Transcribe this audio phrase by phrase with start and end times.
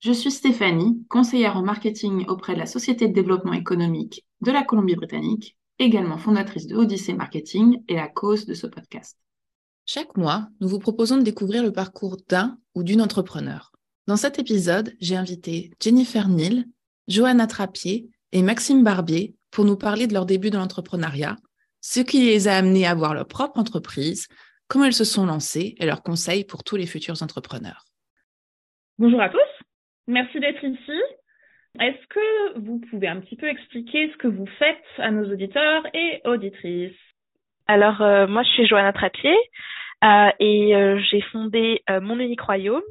[0.00, 4.62] Je suis Stéphanie, conseillère en marketing auprès de la Société de développement économique de la
[4.62, 9.18] Colombie-Britannique, également fondatrice de Odyssey Marketing et la cause de ce podcast.
[9.86, 13.72] Chaque mois, nous vous proposons de découvrir le parcours d'un ou d'une entrepreneur.
[14.06, 16.64] Dans cet épisode, j'ai invité Jennifer Neal,
[17.08, 21.36] Johanna Trappier et Maxime Barbier pour nous parler de leur début dans l'entrepreneuriat,
[21.80, 24.28] ce qui les a amenés à avoir leur propre entreprise,
[24.68, 27.84] comment elles se sont lancées et leurs conseils pour tous les futurs entrepreneurs.
[28.98, 29.55] Bonjour à tous.
[30.08, 31.00] Merci d'être ici.
[31.80, 35.86] Est-ce que vous pouvez un petit peu expliquer ce que vous faites à nos auditeurs
[35.94, 36.96] et auditrices?
[37.66, 39.36] Alors, euh, moi, je suis Johanna Trappier
[40.04, 42.82] euh, et euh, j'ai fondé Mon Unique Royaume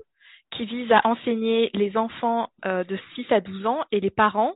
[0.51, 4.53] qui vise à enseigner les enfants de 6 à 12 ans et les parents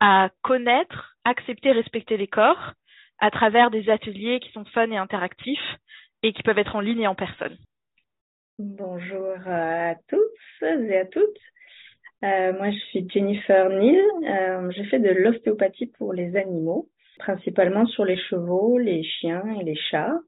[0.00, 2.72] à connaître, accepter, respecter les corps
[3.18, 5.76] à travers des ateliers qui sont fun et interactifs
[6.22, 7.56] et qui peuvent être en ligne et en personne.
[8.58, 11.38] Bonjour à tous et à toutes.
[12.26, 14.04] Euh, moi, je suis Jennifer Neal.
[14.24, 16.88] Euh, je fais de l'ostéopathie pour les animaux,
[17.18, 20.18] principalement sur les chevaux, les chiens et les chats.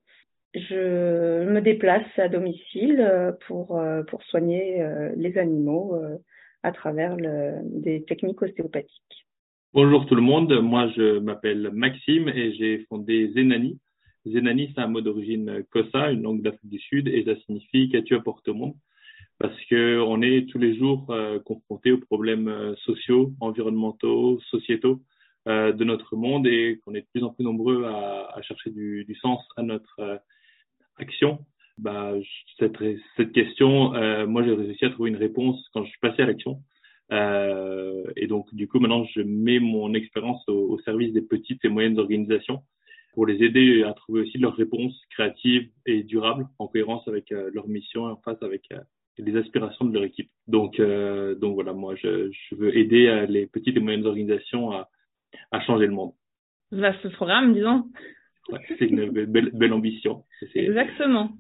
[0.55, 4.85] Je me déplace à domicile euh, pour, euh, pour soigner
[5.17, 5.97] les animaux
[6.63, 7.17] à travers
[7.65, 9.27] des techniques ostéopathiques.
[9.75, 13.79] Bonjour tout le monde, moi je m'appelle Maxime et j'ai fondé Zenani.
[14.27, 18.15] Zenani, c'est un mot d'origine Kosa, une langue d'Afrique du Sud, et ça signifie qu'as-tu
[18.15, 18.75] apporté au monde?
[19.39, 25.01] Parce que on est tous les jours euh, confrontés aux problèmes euh, sociaux, environnementaux, sociétaux
[25.47, 28.71] euh, de notre monde et qu'on est de plus en plus nombreux à, à chercher
[28.71, 30.21] du, du, sens à notre
[30.97, 31.39] action.
[31.79, 32.13] Bah,
[32.59, 32.77] cette,
[33.17, 33.93] cette question,
[34.27, 36.61] moi j'ai réussi à trouver une réponse quand je suis passé à l'action.
[37.13, 41.69] et donc du coup maintenant je mets mon expérience au, au service des petites et
[41.69, 42.65] moyennes organisations
[43.13, 47.69] pour les aider à trouver aussi leurs réponses créatives et durables en cohérence avec leur
[47.69, 48.69] mission et en face avec
[49.19, 50.31] les aspirations de leur équipe.
[50.47, 54.73] Donc, euh, donc voilà, moi, je, je veux aider euh, les petites et moyennes organisations
[54.73, 54.89] à,
[55.51, 56.13] à changer le monde.
[56.71, 57.85] ce programme, disons.
[58.51, 60.25] Ouais, c'est une belle, belle ambition.
[60.55, 61.31] Exactement.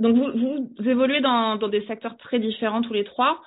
[0.00, 3.42] Donc, vous, vous évoluez dans, dans des secteurs très différents tous les trois.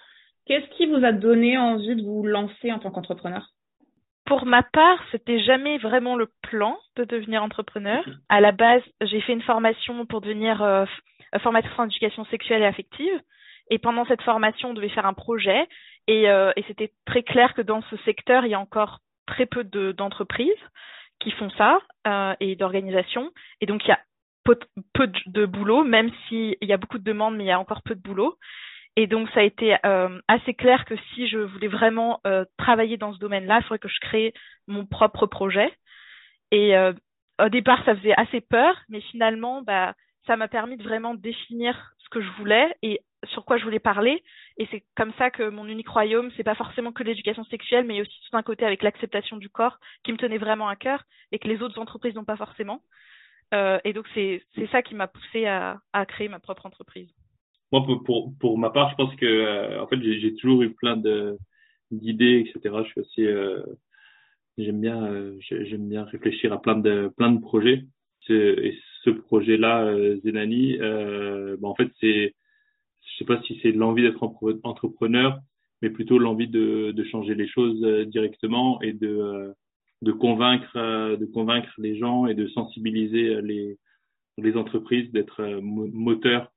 [0.45, 3.47] Qu'est-ce qui vous a donné envie de vous lancer en tant qu'entrepreneur?
[4.25, 8.03] Pour ma part, c'était jamais vraiment le plan de devenir entrepreneur.
[8.29, 10.85] À la base, j'ai fait une formation pour devenir euh,
[11.41, 13.19] formatrice en éducation sexuelle et affective.
[13.71, 15.67] Et pendant cette formation, on devait faire un projet.
[16.07, 19.45] Et, euh, et c'était très clair que dans ce secteur, il y a encore très
[19.45, 20.51] peu d'entreprises
[21.21, 23.31] qui font ça euh, et d'organisations.
[23.61, 23.99] Et donc, il y a
[24.43, 24.57] peu,
[25.27, 27.95] de, boulot, même s'il y a beaucoup de demandes, mais il y a encore peu
[27.95, 28.37] de boulot.
[28.97, 32.19] Et donc, ça a été euh, assez clair que si je voulais vraiment
[32.57, 34.33] travailler dans ce domaine-là, il faudrait que je crée
[34.67, 35.71] mon propre projet.
[36.51, 36.75] Et
[37.39, 39.93] au départ, ça faisait assez peur, mais finalement, bah,
[40.27, 43.79] ça m'a permis de vraiment définir ce que je voulais et sur quoi je voulais
[43.79, 44.23] parler.
[44.57, 48.01] Et c'est comme ça que mon unique royaume, c'est pas forcément que l'éducation sexuelle, mais
[48.01, 51.39] aussi tout un côté avec l'acceptation du corps qui me tenait vraiment à cœur et
[51.39, 52.81] que les autres entreprises n'ont pas forcément.
[53.53, 57.09] Euh, et donc c'est ça qui m'a poussé à, créer ma propre entreprise.
[57.71, 60.97] Moi, pour, pour, ma part, je pense que euh, en fait j'ai toujours eu plein
[61.91, 62.75] d'idées, etc.
[62.83, 63.61] Je suis aussi euh,
[64.57, 67.83] j'aime bien euh, j'aime bien réfléchir à plein de plein de projets.
[68.29, 69.93] Et ce projet-là,
[70.23, 72.33] Zenani, bah, en fait c'est
[73.21, 74.23] sais pas si c'est l'envie d'être
[74.63, 75.39] entrepreneur,
[75.81, 79.53] mais plutôt l'envie de, changer les choses euh, directement et de,
[80.05, 83.77] euh, convaincre, euh, de convaincre les gens et de sensibiliser les,
[84.55, 86.51] entreprises d'être moteurs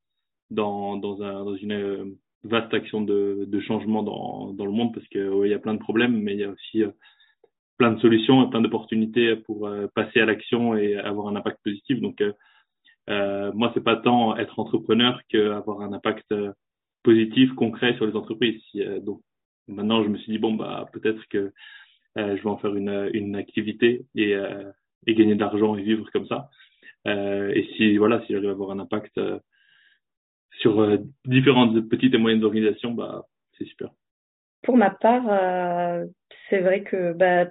[0.50, 5.52] dans, dans, un, dans une vaste action de, changement dans, le monde parce qu'il y
[5.52, 6.82] a plein de problèmes, mais il y a aussi
[7.76, 12.00] plein de solutions et plein d'opportunités pour passer à l'action et avoir un impact positif.
[13.10, 16.52] Euh, moi, c'est pas tant être entrepreneur qu'avoir un impact euh,
[17.02, 18.62] positif, concret sur les entreprises.
[18.76, 19.20] Euh, donc
[19.68, 21.52] maintenant, je me suis dit bon bah peut-être que
[22.16, 24.34] euh, je vais en faire une, une activité et,
[25.06, 26.48] et gagner de l'argent et vivre comme ça.
[27.06, 29.20] et si voilà, si j'arrive à avoir un impact
[30.60, 33.24] sur différentes petites et moyennes organisations, bah
[33.58, 33.90] c'est super.
[34.62, 35.24] Pour ma part,
[36.48, 37.46] c'est vrai que bah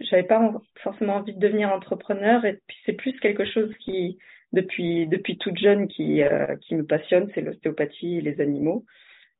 [0.00, 0.52] j'avais pas
[0.82, 4.18] forcément envie de devenir entrepreneur et puis c'est plus quelque chose qui
[4.52, 8.84] depuis depuis toute jeune qui euh, qui me passionne, c'est l'ostéopathie et les animaux.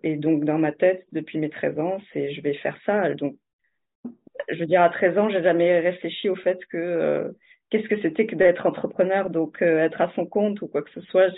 [0.02, 3.14] Et donc dans ma tête depuis mes 13 ans, c'est je vais faire ça.
[3.14, 3.36] Donc
[4.48, 7.34] je veux dire, à 13 ans, j'ai jamais réfléchi au fait que
[7.70, 11.00] qu'est-ce que c'était que d'être entrepreneur, donc être à son compte ou quoi que ce
[11.02, 11.32] soit.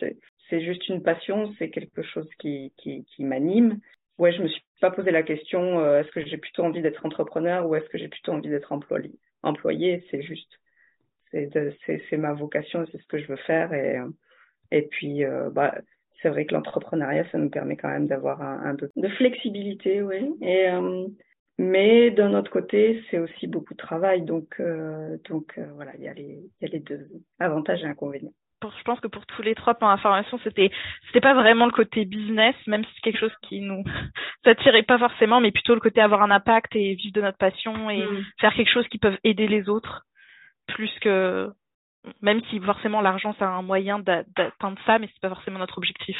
[0.51, 3.79] C'est juste une passion, c'est quelque chose qui, qui, qui m'anime.
[4.19, 7.67] Ouais, je me suis pas posé la question est-ce que j'ai plutôt envie d'être entrepreneur
[7.67, 9.13] ou est-ce que j'ai plutôt envie d'être employé.
[9.43, 10.59] Employé, c'est juste,
[11.31, 13.99] c'est ma vocation, c'est ce que je veux faire et
[14.71, 15.75] et puis bah
[16.23, 20.35] c'est vrai que l'entrepreneuriat, ça nous permet quand même d'avoir un, peu de flexibilité, oui.
[20.43, 21.07] Et euh,
[21.59, 26.05] mais d'un autre côté, c'est aussi beaucoup de travail, donc euh, donc euh, voilà, il
[26.05, 27.09] y a les y a les deux
[27.39, 28.33] avantages et inconvénients.
[28.63, 30.71] je pense que pour tous les trois points d'information, c'était
[31.07, 33.85] c'était pas vraiment le côté business, même si c'est quelque chose qui nous
[34.45, 37.91] s'attirait pas forcément, mais plutôt le côté avoir un impact et vivre de notre passion
[37.91, 38.25] et mm.
[38.41, 40.05] faire quelque chose qui peut aider les autres,
[40.69, 41.51] plus que
[42.23, 46.17] même si forcément l'argent c'est un moyen d'atteindre ça, mais c'est pas forcément notre objectif.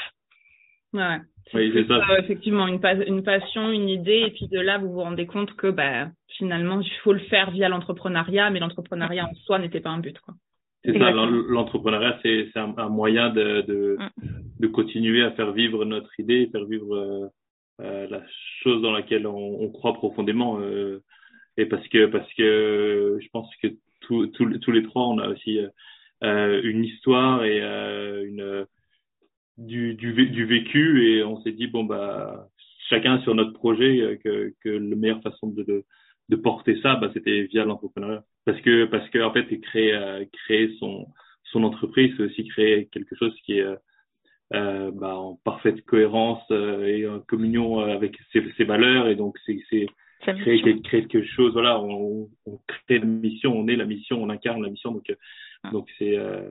[0.93, 1.19] Ouais.
[1.55, 1.95] Oui, c'est ça.
[1.95, 5.55] Euh, effectivement, une, une passion, une idée, et puis de là, vous vous rendez compte
[5.55, 9.91] que bah, finalement, il faut le faire via l'entrepreneuriat, mais l'entrepreneuriat en soi n'était pas
[9.91, 10.19] un but.
[10.21, 10.35] Quoi.
[10.85, 14.61] C'est ça, l'entrepreneuriat, c'est un, un, moyen de, de, mm.
[14.61, 17.29] de, continuer à faire vivre notre idée, faire vivre euh,
[17.81, 18.23] euh, la
[18.63, 20.61] chose dans laquelle on, on croit profondément.
[20.61, 21.03] Euh,
[21.57, 23.69] et parce que, parce que je pense que
[24.09, 25.69] tous les trois, on a aussi euh,
[26.25, 28.65] euh, une histoire et euh,
[29.57, 32.49] du, vécu et on s'est dit bon bah
[32.89, 35.85] chacun sur notre projet que, que la meilleure façon de,
[36.37, 38.25] porter ça bah, c'était via l'entrepreneuriat.
[38.45, 43.35] Parce que parce que en fait créer créer son entreprise c'est aussi créer quelque chose
[43.45, 43.67] qui est
[44.51, 49.09] bah, en parfaite cohérence et en communion avec ses, ses valeurs.
[49.09, 49.87] Et donc c'est
[50.21, 54.63] créer quelque chose voilà on, on, crée la mission on est la mission on incarne
[54.63, 55.15] la mission donc euh,
[55.65, 55.71] ah.
[55.71, 56.51] donc c'est euh,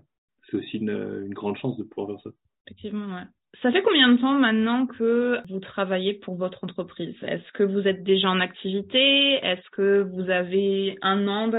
[0.49, 2.37] c'est aussi une, une, grande chance de pouvoir faire ça.
[2.67, 3.23] Effectivement ouais.
[3.61, 7.15] Ça fait combien de temps maintenant que vous travaillez pour votre entreprise?
[7.23, 9.33] Est-ce que vous êtes déjà en activité?
[9.43, 11.49] Est-ce que vous avez un an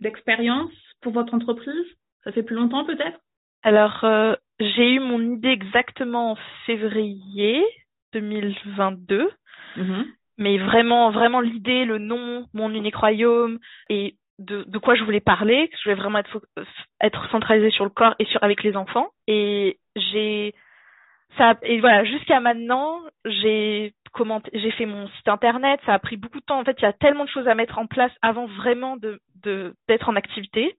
[0.00, 0.72] d'expérience
[1.02, 1.84] pour votre entreprise?
[2.24, 3.20] Ça fait plus longtemps peut-être?
[3.62, 7.62] Alors, euh, j'ai eu mon idée exactement en février
[8.12, 9.28] 2022.
[9.76, 10.02] Mm
[10.42, 13.58] mais vraiment, vraiment l'idée, le nom, mon unique royaume
[13.88, 15.70] et de, de quoi je voulais parler.
[15.78, 16.40] Je voulais vraiment être,
[17.00, 19.08] être centralisée sur le corps et sur avec les enfants.
[19.28, 20.54] Et j'ai
[21.38, 26.16] ça et voilà jusqu'à maintenant j'ai commenté j'ai fait mon site internet ça a pris
[26.16, 26.60] beaucoup de temps.
[26.60, 29.20] En fait il y a tellement de choses à mettre en place avant vraiment de
[29.88, 30.76] d'être en activité.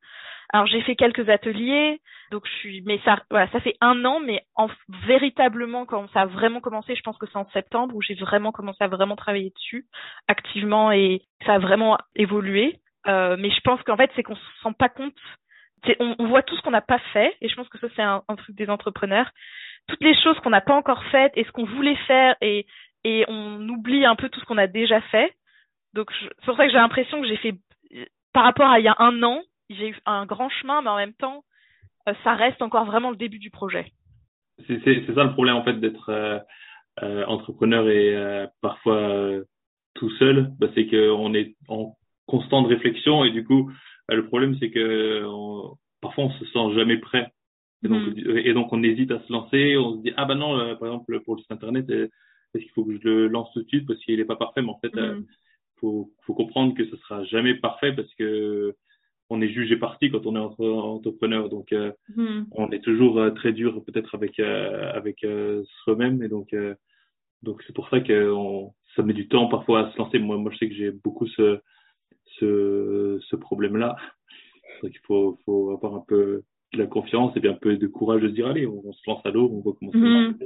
[0.54, 2.00] Alors j'ai fait quelques ateliers,
[2.32, 4.70] donc je suis, mais ça, voilà, ça fait un an, mais en
[5.06, 8.52] véritablement quand ça a vraiment commencé, je pense que c'est en septembre où j'ai vraiment
[8.52, 9.88] commencé à vraiment travailler dessus
[10.28, 12.80] activement et ça a vraiment évolué.
[13.08, 15.16] Euh, mais je pense qu'en fait c'est qu'on se rend pas compte,
[16.00, 18.02] on, on, voit tout ce qu'on n'a pas fait et je pense que ça c'est
[18.04, 19.30] un truc des entrepreneurs,
[19.88, 22.66] toutes les choses qu'on n'a pas encore faites et ce qu'on voulait faire et
[23.28, 25.34] on oublie un peu tout ce qu'on a déjà fait.
[25.94, 27.56] Donc c'est pour ça que j'ai l'impression que j'ai fait
[28.34, 30.98] par rapport à il y a un an, j'ai eu un grand chemin, mais en
[30.98, 31.44] même temps,
[32.10, 33.92] euh, ça reste encore vraiment le début du projet.
[34.68, 36.40] C'est ça le problème en fait d'être euh,
[37.02, 39.32] euh, entrepreneur et parfois
[39.96, 41.96] tout seul, bah, c'est qu'on est en
[42.28, 43.72] constante réflexion et du coup
[44.10, 45.24] le problème c'est que
[46.02, 47.32] parfois on se sent jamais prêt
[47.84, 48.38] et donc, mm.
[48.38, 51.20] et donc on hésite à se lancer, on se dit ah bah non par exemple
[51.22, 54.00] pour le site internet est-ce qu'il faut que je le lance tout de suite parce
[54.00, 54.62] qu'il n'est pas parfait?
[54.62, 55.26] Mais en fait mm.
[55.78, 58.76] faut faut comprendre que ce sera jamais parfait parce que
[59.30, 61.50] on est jugé parti quand on est entrepreneur.
[61.50, 62.44] Donc, euh, hmm.
[62.52, 65.26] on est toujours euh, très dur peut-être avec euh, avec
[65.84, 66.22] soi-même.
[66.24, 66.56] Et donc,
[67.42, 68.34] donc c'est pour ça que
[68.96, 70.20] ça met du temps parfois à se lancer.
[70.20, 71.60] Moi, moi, je sais que j'ai beaucoup ce
[72.40, 73.96] ce, ce problème-là.
[74.82, 76.44] Donc, il faut faut avoir un peu
[76.74, 79.10] de la confiance et bien un peu de courage de se dire allez, on, se
[79.10, 80.38] lance à l'eau, on voit comment ça hmm.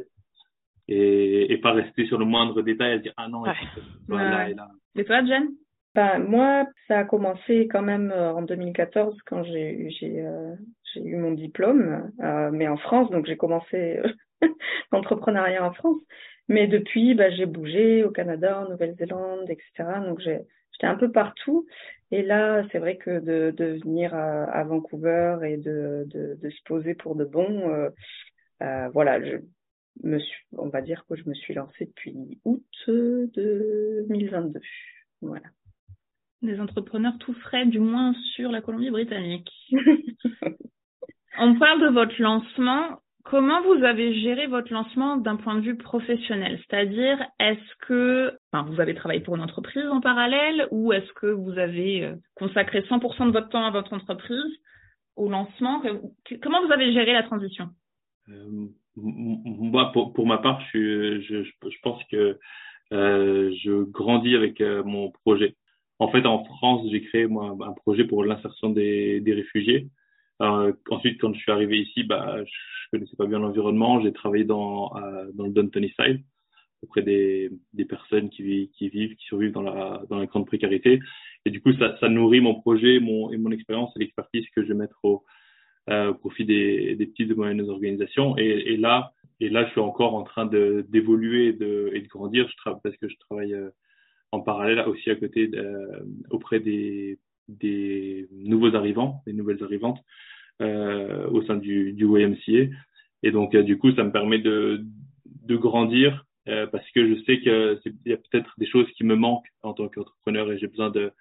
[0.90, 3.44] Et, et pas rester sur le moindre détail à se dire ah non,
[4.08, 4.70] voilà, et là.
[4.96, 5.50] Et toi, Jen?
[6.20, 10.54] Moi, ça a commencé quand même euh, en 2014 quand j'ai j'ai euh,
[10.94, 14.00] j'ai eu mon diplôme, euh, mais en France, donc j'ai commencé
[14.92, 15.98] l'entrepreneuriat en France.
[16.50, 19.90] Mais depuis, bah, j'ai bougé au Canada, en Nouvelle-Zélande, etc.
[20.06, 20.46] Donc j'étais
[20.84, 21.66] un peu partout.
[22.12, 26.50] Et là, c'est vrai que de, de venir à, à, Vancouver et de, de, de,
[26.50, 27.90] se poser pour de bon, euh,
[28.62, 29.38] euh, voilà, je
[30.04, 34.62] me suis, on va dire que je me suis lancée depuis août 2022.
[35.22, 35.48] Voilà
[36.42, 39.50] des entrepreneurs tout frais, du moins sur la Colombie-Britannique.
[41.40, 43.00] On parle de votre lancement.
[43.30, 46.62] Comment vous avez géré votre lancement d'un point de vue professionnel?
[46.62, 51.58] C'est-à-dire, est-ce que vous avez travaillé pour une entreprise en parallèle ou est-ce que vous
[51.58, 54.54] avez euh, consacré 100% de votre temps à votre entreprise
[55.18, 55.82] au lancement?
[56.42, 57.68] Comment vous avez géré la transition?
[58.30, 61.44] Euh, Moi, pour, ma part, je,
[61.84, 62.40] pense que
[62.94, 65.58] euh, je grandis avec mon projet.
[66.00, 69.90] en fait, en France, j'ai créé moi un projet pour l'insertion des réfugiés.
[70.41, 72.51] Euh, ensuite, quand je suis arrivé ici, bah, je
[72.91, 74.01] connaissais pas bien l'environnement.
[74.01, 74.94] J'ai travaillé dans,
[75.34, 75.51] dans le
[76.84, 81.00] auprès des, des personnes qui, vivent, qui survivent dans la, dans la grande précarité.
[81.46, 84.63] Et du coup, ça, ça nourrit mon projet mon, et mon expérience et l'expertise que
[84.63, 85.24] je vais mettre au,
[85.89, 88.38] euh, profit des, des petites et moyennes organisations.
[88.38, 92.08] Et, et, là, et là, je suis encore en train d'évoluer et de, et de
[92.08, 92.48] grandir.
[92.48, 93.70] Je parce que je travaille euh,
[94.32, 100.00] en parallèle aussi à côté euh, auprès des, des nouveaux arrivants, des nouvelles arrivantes
[100.62, 102.74] euh, au sein du, du YMCA.
[103.24, 104.84] Et donc, euh, du coup, ça me permet de,
[105.25, 109.16] de grandir euh, parce que je sais qu'il y a peut-être des choses qui me
[109.16, 111.12] manquent en tant qu'entrepreneur et j'ai besoin de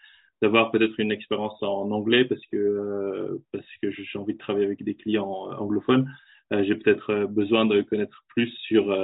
[0.43, 4.67] d'avoir peut-être une expérience en anglais parce que euh, parce que j'ai envie de travailler
[4.67, 6.11] avec des clients anglophones.
[6.53, 8.95] Euh, j'ai peut-être besoin de connaître plus sur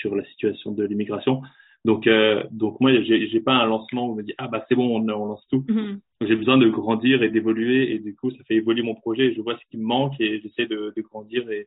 [0.00, 1.42] sur la situation de l'immigration.
[1.84, 4.76] Donc, euh, donc moi, j'ai, pas un lancement où on me dit ah bah c'est
[4.76, 5.64] bon, on, on lance tout.
[5.68, 5.98] Mm-hmm.
[6.28, 9.34] J'ai besoin de grandir et d'évoluer et du coup, ça fait évoluer mon projet.
[9.34, 11.66] Je vois ce qui me manque et j'essaie de, de grandir et,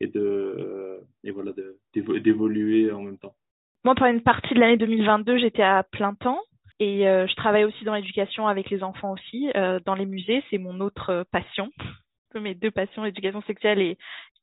[0.00, 1.52] et de euh, et voilà
[1.94, 3.34] d'évoluer en même temps.
[3.84, 6.40] Moi, pour une partie de l'année 2022, j'étais à plein temps
[6.78, 10.42] et euh, je travaille aussi dans l'éducation avec les enfants aussi, euh, dans les musées.
[10.50, 11.70] C'est mon autre passion
[12.38, 13.98] mes deux passions, l'éducation sexuelle et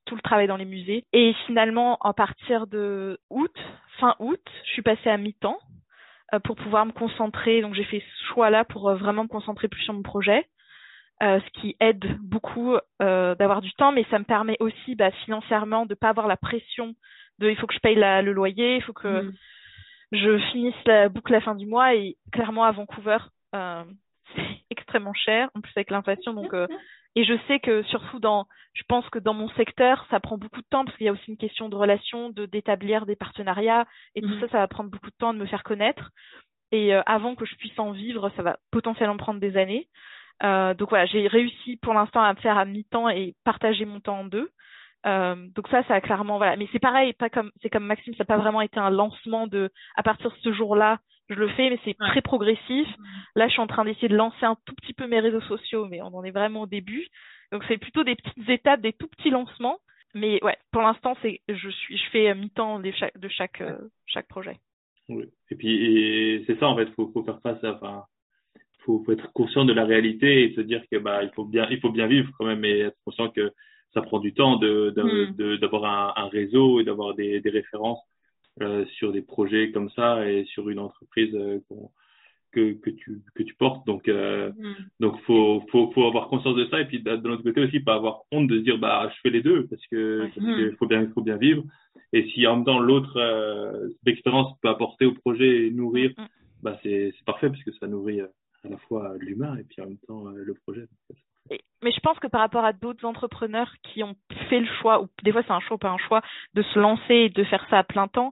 [0.07, 1.03] tout le travail dans les musées.
[1.13, 3.55] Et finalement, à partir de août,
[3.99, 5.59] fin août, je suis passée à mi-temps
[6.33, 7.61] euh, pour pouvoir me concentrer.
[7.61, 10.47] Donc j'ai fait ce choix-là pour euh, vraiment me concentrer plus sur mon projet.
[11.23, 15.09] Euh, ce qui aide beaucoup euh, d'avoir du temps, mais ça me permet aussi bah,
[15.25, 16.93] financièrement de pas avoir la pression
[17.39, 19.33] de il faut que je paye la, le loyer, il faut que mm.
[20.11, 23.17] je finisse la boucle à la fin du mois et clairement à Vancouver
[23.55, 23.83] euh,
[24.35, 26.53] c'est extrêmement cher en plus avec l'inflation donc
[27.17, 30.61] et je sais que surtout dans, je pense que dans mon secteur, ça prend beaucoup
[30.61, 33.87] de temps parce qu'il y a aussi une question de relation, de d'établir des partenariats
[34.13, 34.41] et tout mhm.
[34.41, 36.11] ça, ça va prendre beaucoup de temps de me faire connaître.
[36.71, 39.87] Et euh, avant que je puisse en vivre, ça va potentiellement prendre des années.
[40.43, 43.99] Euh, donc voilà, j'ai réussi pour l'instant à me faire à mi-temps et partager mon
[43.99, 44.51] temps en deux.
[45.07, 46.55] Euh, donc ça, ça a clairement voilà.
[46.55, 49.47] Mais c'est pareil, pas comme c'est comme Maxime, ça n'a pas vraiment été un lancement
[49.47, 52.87] de à partir de ce jour-là, je le fais, mais c'est très progressif.
[53.35, 55.85] Là, je suis en train d'essayer de lancer un tout petit peu mes réseaux sociaux,
[55.85, 57.07] mais on en est vraiment au début.
[57.51, 59.79] Donc c'est plutôt des petites étapes, des tout petits lancements.
[60.13, 63.77] Mais ouais, pour l'instant, c'est je suis je fais mi-temps de chaque de chaque euh,
[64.05, 64.57] chaque projet.
[65.09, 65.25] Oui.
[65.51, 68.03] Et puis c'est ça en fait, faut faut faire face à enfin
[68.79, 71.67] faut, faut être conscient de la réalité et se dire que bah il faut bien
[71.69, 73.51] il faut bien vivre quand même et être conscient que
[73.93, 75.57] ça prend du temps de hmm.
[75.57, 78.16] d'avoir un, un, réseau et d'avoir des, des références euh,
[78.97, 81.59] sur des projets comme ça et sur une entreprise euh,
[82.51, 83.85] que, que, tu, que tu portes.
[83.85, 84.75] Donc, euh, mm.
[84.99, 87.95] donc faut, faut, faut avoir conscience de ça et puis de, l'autre côté aussi pas
[87.95, 90.75] avoir honte de se dire bah je fais les deux parce que mm.
[90.77, 91.63] faut bien, faut bien vivre.
[92.13, 96.25] Et si en même temps l'autre euh, expérience peut apporter au projet et nourrir, mm.
[96.63, 98.29] bah c'est parfait parce que ça nourrit à
[98.69, 100.87] la fois l'humain et puis en même temps le projet
[101.83, 104.15] mais je pense que par rapport à d'autres entrepreneurs qui ont
[104.49, 106.21] fait le choix, ou des fois c'est un choix ou pas un choix,
[106.53, 108.31] de se lancer et de faire ça à plein temps,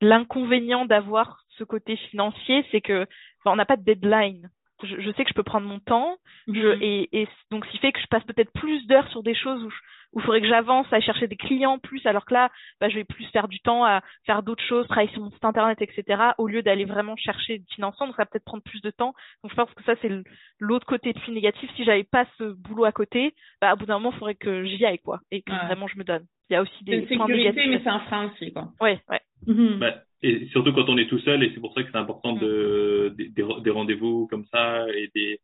[0.00, 3.06] l'inconvénient d'avoir ce côté financier, c'est que
[3.44, 4.48] on n'a pas de deadline.
[4.82, 6.16] Je, je, sais que je peux prendre mon temps,
[6.48, 6.82] je, mhm.
[6.82, 9.62] et, et, donc ce qui fait que je passe peut-être plus d'heures sur des choses
[9.62, 9.76] où je,
[10.14, 12.94] où il faudrait que j'avance à chercher des clients plus, alors que là, bah, je
[12.94, 16.22] vais plus faire du temps à faire d'autres choses, travailler sur mon site internet, etc.,
[16.38, 18.06] au lieu d'aller vraiment chercher du financement.
[18.06, 19.14] Donc ça va peut-être prendre plus de temps.
[19.42, 20.10] Donc je pense que ça, c'est
[20.58, 21.70] l'autre côté plus négatif.
[21.76, 24.64] Si j'avais pas ce boulot à côté, bah, au bout d'un moment, il faudrait que
[24.64, 26.24] j'y aille, quoi, et que vraiment je me donne.
[26.50, 27.62] Il y a aussi des points négatifs.
[27.68, 28.68] mais c'est un frein aussi, quoi.
[28.80, 29.20] Ouais, ouais.
[29.46, 29.78] Mhm.
[29.78, 32.34] Bah, et surtout quand on est tout seul, et c'est pour ça que c'est important
[32.34, 35.40] de, des, des rendez-vous comme ça et des,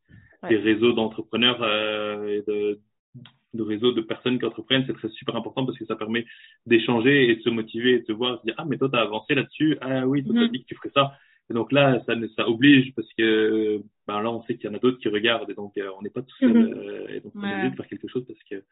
[0.49, 2.79] des réseaux d'entrepreneurs euh, et de
[3.53, 6.25] de réseau de personnes qui entreprennent, c'est très super important parce que ça permet
[6.65, 9.01] d'échanger et de se motiver et de se voir, se dire ah mais toi t'as
[9.01, 10.51] avancé là-dessus, ah oui toi t'as mm-hmm.
[10.51, 11.13] dit que tu ferais ça.
[11.49, 14.75] Et donc là ça ça oblige parce que ben là on sait qu'il y en
[14.75, 16.77] a d'autres qui regardent et donc euh, on n'est pas tout seul mm-hmm.
[16.77, 18.63] euh, et donc on est obligé de faire quelque chose parce que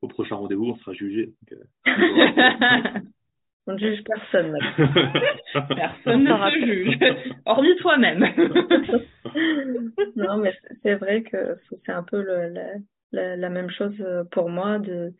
[0.00, 1.26] au prochain rendez-vous on sera jugé.
[1.26, 3.00] Donc, euh,
[3.66, 4.58] on ne juge personne.
[5.76, 6.98] personne ne se juge,
[7.44, 8.20] hormis toi-même.
[10.16, 12.82] non mais c'est vrai que c'est un peu le,
[13.12, 14.78] la, la, même chose euh, pour moi.
[14.78, 15.14] De,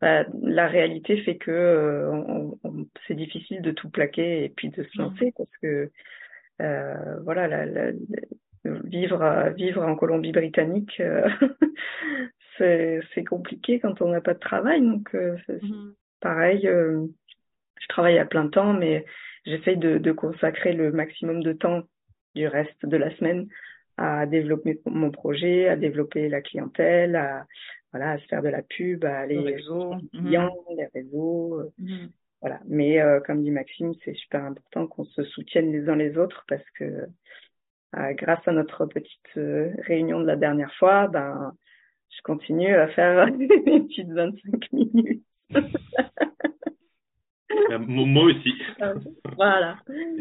[0.00, 4.68] bah, la réalité fait que euh, on, on, c'est difficile de tout plaquer et puis
[4.68, 5.90] de se lancer parce que
[6.60, 7.92] euh, voilà, la, la,
[8.64, 11.28] vivre vivre en Colombie-Britannique, euh,
[12.58, 14.82] c'est c'est compliqué quand on n'a pas de travail.
[14.82, 15.94] Donc mm-hmm.
[16.20, 19.06] pareil, je travaille à plein temps, mais
[19.46, 21.84] j'essaye de, de consacrer le maximum de temps
[22.34, 23.48] du reste de la semaine
[23.96, 27.46] à développer mon projet, à développer la clientèle, à
[27.92, 31.72] voilà, à se faire de la pub, à aller les réseaux, clients, les réseaux, euh,
[31.78, 32.10] mhm.
[32.40, 32.60] voilà.
[32.66, 36.44] Mais euh, comme dit Maxime, c'est super important qu'on se soutienne les uns les autres
[36.48, 37.06] parce que
[37.92, 39.38] grâce à notre petite
[39.86, 41.54] réunion de la dernière fois, ben,
[42.14, 45.24] je continue à faire des petites 25 minutes.
[47.78, 48.52] moi aussi.
[49.36, 49.76] voilà.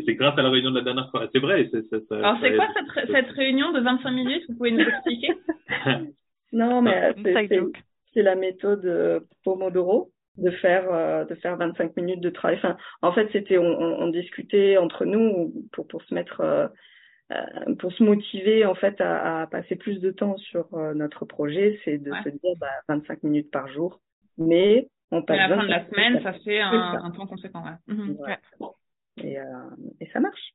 [0.05, 1.27] C'est grâce à la réunion de la dernière fois.
[1.33, 1.69] C'est vrai.
[2.11, 4.43] Alors, c'est quoi cette, cette, réunion de 25 minutes?
[4.49, 5.33] Vous pouvez nous expliquer?
[6.53, 7.13] Non, mais
[8.13, 12.57] c'est la méthode Pomodoro de faire euh, de faire 25 minutes de travail.
[12.57, 16.67] Enfin, en fait, c'était on, on, discutait entre nous pour pour se mettre euh,
[17.31, 21.79] euh, pour se motiver en fait à, à, passer plus de temps sur notre projet,
[21.85, 23.99] c'est de se dire bah, 25 minutes par jour,
[24.37, 25.39] mais on passe.
[25.39, 27.63] à la fin de la semaine, ça fait un, un, temps conséquent.
[27.87, 28.17] Mhm,
[29.17, 29.37] et,
[30.01, 30.53] et ça marche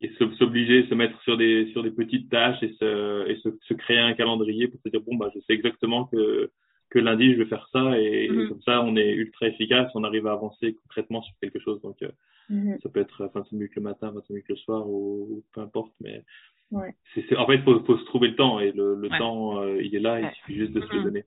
[0.00, 3.74] et s'obliger, se mettre sur des sur des petites tâches et se et se, se,
[3.74, 6.50] créer un calendrier pour se dire bon bah je sais exactement que
[6.90, 8.48] que lundi je vais faire ça et, mhm.
[8.48, 11.80] comme ça on est ultra efficace, on arrive à avancer concrètement sur quelque chose.
[11.82, 12.10] Donc euh,
[12.48, 12.78] mhm.
[12.82, 16.22] ça peut être 25 minutes le matin, 25 minutes le soir ou, peu importe, mais
[16.70, 16.94] ouais.
[17.14, 19.82] c'est en fait il faut, faut, se trouver le temps et le, le temps euh,
[19.82, 21.24] il est là, il suffit juste de se le donner.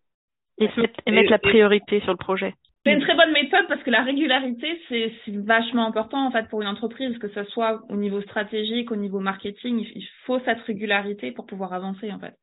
[0.58, 0.70] Et,
[1.06, 2.54] et mettre la priorité sur le projet.
[2.84, 6.62] C'est une très bonne méthode parce que la régularité, c'est vachement important en fait pour
[6.62, 11.32] une entreprise, que ce soit au niveau stratégique, au niveau marketing, il faut cette régularité
[11.32, 12.36] pour pouvoir avancer en fait.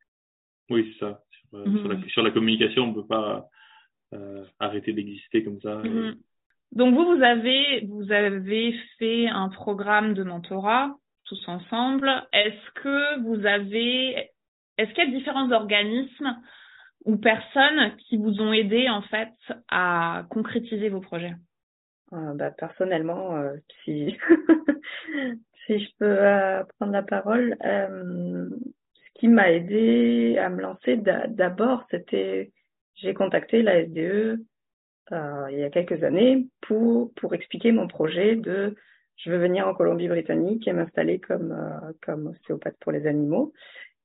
[0.70, 1.20] Oui, c'est ça.
[1.54, 2.08] Euh, mhm.
[2.08, 3.48] sur, la, communication, on ne peut pas
[4.14, 5.76] euh, arrêter d'exister comme ça.
[5.76, 6.16] Mhm.
[6.72, 12.10] Donc vous, vous avez, vous avez fait un programme de mentorat tous ensemble.
[12.32, 14.30] Est-ce que vous avez,
[14.76, 16.36] est-ce qu'il y a différents organismes
[17.04, 19.32] ou personnes qui vous ont aidé en fait
[19.68, 21.34] à concrétiser vos projets?
[22.12, 24.16] Euh, bah, Personnellement, euh, si
[25.66, 27.56] si je peux prendre la parole,
[29.14, 32.52] qui m'a aidé à me lancer d'abord, c'était
[32.94, 34.38] j'ai contacté la SDE
[35.12, 38.76] euh, il y a quelques années pour pour expliquer mon projet de
[39.16, 43.52] je veux venir en Colombie-Britannique et m'installer comme euh, comme ostéopathe pour les animaux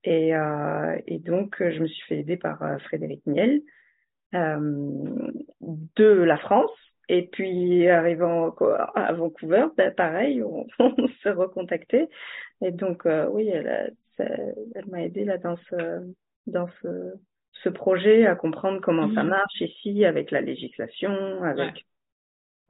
[0.03, 3.61] et euh, et donc je me suis fait aider par euh, Frédéric Niel
[4.33, 6.71] euh, de la France
[7.09, 8.55] et puis arrivant
[8.95, 12.07] à Vancouver, ben, pareil, on, on s'est recontacté.
[12.61, 16.13] Et donc euh, oui, elle elle m'a aidé là dans ce
[16.47, 17.13] dans ce,
[17.63, 19.29] ce projet à comprendre comment ça mhm.
[19.29, 21.85] marche ici avec la législation, avec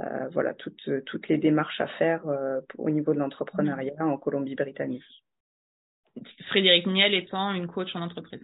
[0.02, 5.24] euh, voilà toutes toutes les démarches à faire euh, au niveau de l'entrepreneuriat en Colombie-Britannique.
[6.47, 8.41] Frédéric Niel étant une coach en entreprise.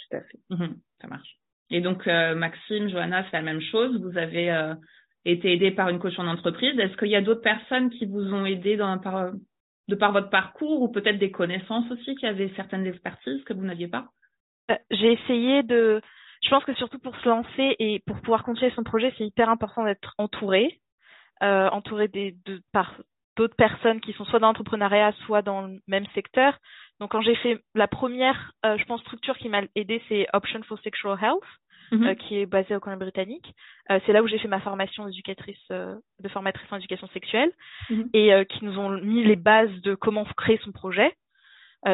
[0.00, 0.38] Tout à fait.
[0.50, 1.36] Mhm, ça marche.
[1.70, 4.00] Et donc euh, Maxime, Johanna, c'est la même chose.
[4.00, 4.74] Vous avez euh,
[5.24, 6.78] été aidé par une coach en entreprise.
[6.78, 9.32] Est-ce qu'il y a d'autres personnes qui vous ont aidé dans par
[9.88, 13.64] de par votre parcours ou peut-être des connaissances aussi qui avaient certaines expertises que vous
[13.64, 14.08] n'aviez pas?
[14.70, 16.00] Euh, J'ai essayé de.
[16.42, 19.48] Je pense que surtout pour se lancer et pour pouvoir continuer son projet, c'est hyper
[19.48, 20.80] important d'être entouré,
[21.42, 22.94] euh, entouré des, de, par
[23.36, 26.58] d'autres personnes qui sont soit dans l'entrepreneuriat, soit dans le même secteur.
[27.00, 30.62] Donc quand j'ai fait la première, euh, je pense, structure qui m'a aidé, c'est Option
[30.62, 31.44] for Sexual Health.
[31.92, 32.16] Euh, mhm.
[32.16, 33.54] qui est basée au Colombie-Britannique.
[33.90, 37.52] Euh, c'est là où j'ai fait ma formation d'éducatrice, euh, de formatrice en éducation sexuelle,
[37.90, 38.08] mhm.
[38.14, 41.14] et qui nous ont mis les bases de comment créer son projet.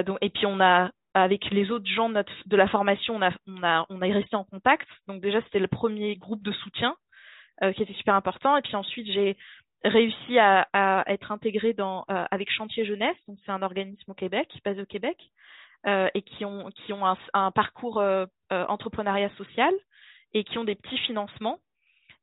[0.06, 3.22] donc, et puis on a avec les autres gens de, notre, de la formation, on
[3.22, 4.88] a, on a, on a resté en contact.
[5.08, 6.94] Donc déjà, c'était le premier groupe de soutien
[7.74, 8.56] qui était super important.
[8.56, 9.36] Et puis ensuite, j'ai
[9.84, 13.16] réussi à, être intégrée dans, avec Chantier Jeunesse.
[13.28, 15.16] Donc c'est un organisme au Québec, basé au Québec,
[15.86, 19.72] euh, et qui ont, qui ont un, parcours euh, entrepreneuriat social
[20.34, 21.58] et qui ont des petits financements.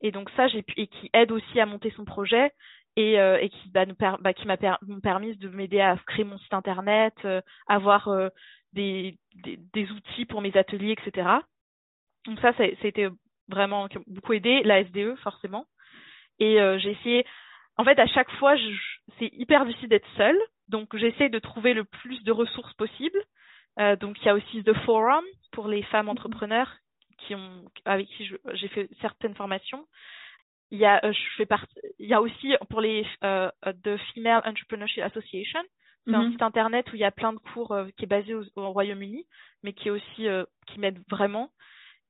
[0.02, 2.52] Et donc ça, j'ai et qui aident aussi à monter son projet
[2.98, 3.86] et, euh, et qui, bah,
[4.20, 8.30] bah, qui m'a permis de m'aider à créer mon site internet, euh, avoir euh,
[8.74, 11.30] des, des, outils pour mes ateliers, etc.
[12.26, 12.64] Donc ça, ça,
[13.48, 15.66] vraiment beaucoup aidé, la SDE forcément.
[16.40, 17.26] Et euh, j'ai essayé,
[17.78, 18.56] en fait, à chaque fois,
[19.20, 23.20] c'est hyper difficile d'être seule, donc j'essaie de trouver le plus de ressources possible.
[23.80, 26.72] Euh, donc il y a aussi The Forum pour les femmes entrepreneurs
[27.20, 29.86] qui ont, avec qui j'ai fait certaines formations.
[30.72, 33.98] Il y a, euh, je fais partie, il y a aussi pour les euh, The
[34.14, 35.62] Female Entrepreneurship Association.
[36.06, 36.32] C'est un mhm.
[36.32, 39.26] site internet où il y a plein de cours euh, qui est basé au, Royaume-Uni,
[39.64, 40.28] mais qui est aussi
[40.68, 41.52] qui m'aide vraiment.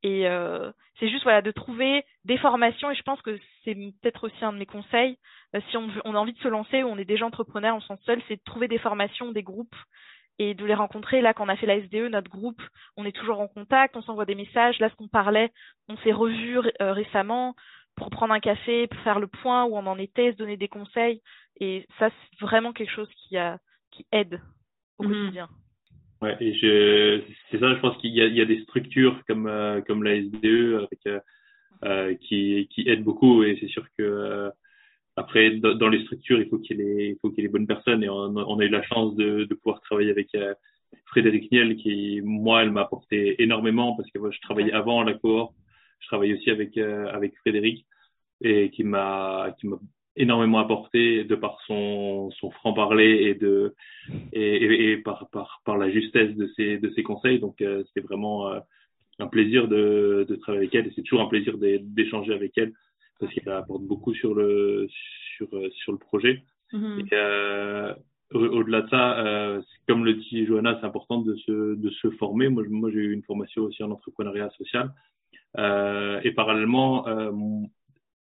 [0.04, 4.26] Et euh, c'est juste voilà de trouver des formations et je pense que c'est peut-être
[4.26, 5.18] aussi un de mes conseils.
[5.70, 7.82] si on, veut, on a envie de se lancer ou on est déjà entrepreneur, on
[7.82, 9.76] se sent seul, c'est de trouver des formations, des groupes
[10.40, 11.22] et de les rencontrer.
[11.22, 12.62] Là, quand on a fait la SDE, notre groupe,
[12.96, 14.80] on est toujours en contact, on s'envoie des messages.
[14.80, 15.52] Là, ce qu'on parlait,
[15.90, 17.56] on s'est revus euh, récemment
[17.96, 20.68] pour prendre un café, pour faire le point où on en était, se donner des
[20.68, 21.22] conseils.
[21.60, 23.58] Et ça, c'est vraiment quelque chose qui, a,
[23.92, 24.40] qui aide
[25.00, 25.08] au mmh.
[25.08, 25.50] quotidien.
[26.22, 29.22] Ouais, et je, c'est ça, je pense qu'il y a, il y a des structures
[29.28, 31.20] comme, euh, comme la SDE avec, euh,
[31.86, 34.50] euh, qui, qui aident beaucoup et c'est sûr que
[35.16, 37.52] après, dans les structures, il faut qu'il y ait, il faut qu'il y ait les
[37.52, 40.30] bonnes personnes et on, on, a eu la chance de, de pouvoir travailler avec
[41.06, 45.06] Frédéric Niel qui, moi, elle m'a apporté énormément parce que moi, je travaillais avant à
[45.06, 45.56] la cohorte.
[46.02, 47.88] Je travaillais aussi avec, avec Frédéric
[48.42, 49.80] et qui m'a, qui m'a
[50.18, 53.74] énormément apporté de par son, son franc-parler et de
[54.34, 57.40] et, et, par, par, par la justesse de ses, de ses conseils.
[57.40, 58.60] Donc euh, c'était vraiment euh,
[59.20, 62.74] un plaisir de, de travailler avec elle et c'est toujours un plaisir d'échanger avec elle
[63.20, 64.88] parce qu'elle apporte beaucoup sur le
[65.38, 66.44] sur sur le projet.
[66.74, 67.94] Et, euh,
[68.34, 72.50] au-delà de ça, euh, comme le dit Johanna, c'est important de se, de se former.
[72.50, 74.94] Moi, moi j'ai eu une formation aussi en entrepreneuriat social.
[75.58, 77.32] Euh, et parallèlement, euh,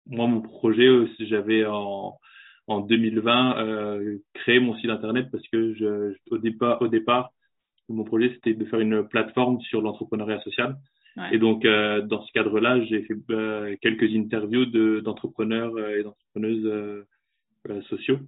[0.07, 0.87] moi, mon projet,
[1.19, 2.17] j'avais en,
[2.67, 7.31] en 2020 euh, créé mon site internet parce que je, au départ, au départ,
[7.89, 10.77] mon projet c'était de faire une plateforme sur l'entrepreneuriat social.
[11.31, 14.65] Et donc, euh, dans ce cadre-là, j'ai fait euh, quelques interviews
[15.01, 17.05] d'entrepreneurs et d'entrepreneuses
[17.87, 18.19] sociaux.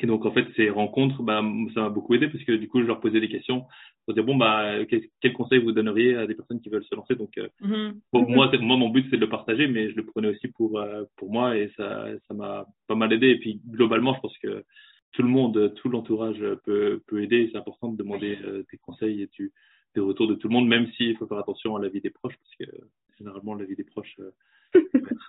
[0.00, 1.42] Et donc, en fait, ces rencontres, bah,
[1.74, 3.64] ça m'a beaucoup aidé parce que du coup, je leur posais des questions
[4.04, 7.14] pour dire, bon, bah, quel, conseil vous donneriez à des personnes qui veulent se lancer?
[7.14, 7.94] Donc, euh, mm-hmm.
[8.12, 11.04] moi, moi, mon but, c'est de le partager, mais je le prenais aussi pour, euh,
[11.16, 13.28] pour moi et ça ça m'a pas mal aidé.
[13.28, 14.64] Et puis, globalement, je pense que
[15.12, 17.48] tout le monde, tout l'entourage peut, peut aider.
[17.52, 19.52] C'est important de demander euh, des conseils et du,
[19.94, 22.10] des retours de tout le monde, même s'il faut faire attention à la vie des
[22.10, 22.76] proches, parce que
[23.18, 24.16] généralement, la vie des proches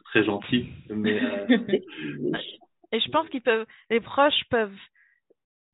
[0.05, 0.65] très gentil.
[0.89, 1.21] Mais,
[2.91, 4.75] Et je pense qu'ils peuvent, les proches peuvent.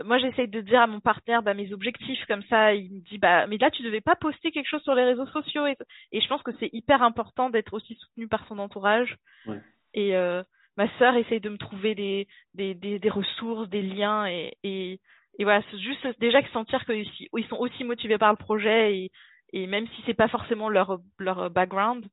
[0.04, 2.73] Moi, j'essaye de dire à mon partenaire bah, mes objectifs comme ça.
[2.73, 5.28] Il me dit bah mais là tu devais pas poster quelque chose sur les réseaux
[5.28, 5.78] sociaux et,
[6.12, 9.15] et je pense que c'est hyper important d'être aussi soutenu par son entourage.
[9.45, 9.62] Ouais.
[9.93, 10.43] Et euh,
[10.78, 14.99] ma sœur essaye de me trouver des des, des, des ressources, des liens et, et,
[15.38, 19.12] et voilà, c'est juste déjà sentir qu'ils ils sont aussi motivés par le projet et,
[19.54, 22.06] et même si c'est pas forcément leur leur background,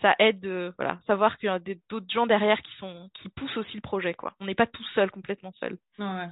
[0.00, 3.56] ça aide de voilà savoir qu'il y a d'autres gens derrière qui sont qui poussent
[3.56, 4.34] aussi le projet quoi.
[4.40, 5.76] On n'est pas tout seul complètement seul.
[5.98, 6.26] Ouais.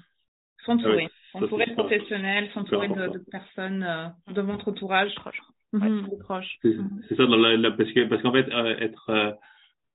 [0.64, 5.40] S'entourer, s'entourer de professionnels, s'entourer de, de, personnes euh, de votre entourage proche.
[5.72, 6.08] Mhm.
[6.20, 6.58] proche.
[6.62, 9.32] C'est ça dans la, parce que parce qu'en fait euh, être euh,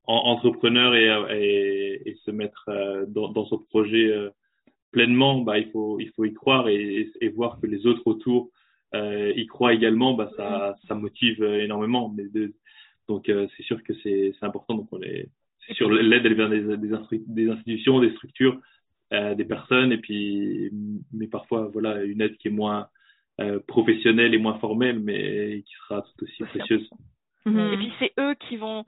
[0.06, 2.70] entrepreneur et, et, et, se mettre
[3.08, 4.12] dans, dans son projet
[4.92, 8.50] pleinement, bah il faut il faut y croire et, et voir que les autres autour
[8.94, 12.14] y croient également, bah ça ça motive énormément.
[12.16, 12.54] Mais de,
[13.08, 14.76] donc euh, c'est sûr que c'est important.
[14.76, 15.30] Donc on est
[15.74, 18.60] sur l'aide elle vient des, des, institutions, des structures,
[19.14, 20.72] euh, des personnes et puis
[21.14, 22.88] mais parfois voilà une aide qui est moins
[23.40, 26.90] euh, professionnelle et moins formelle mais qui sera tout aussi précieuse.
[27.46, 28.86] Et puis c'est eux qui vont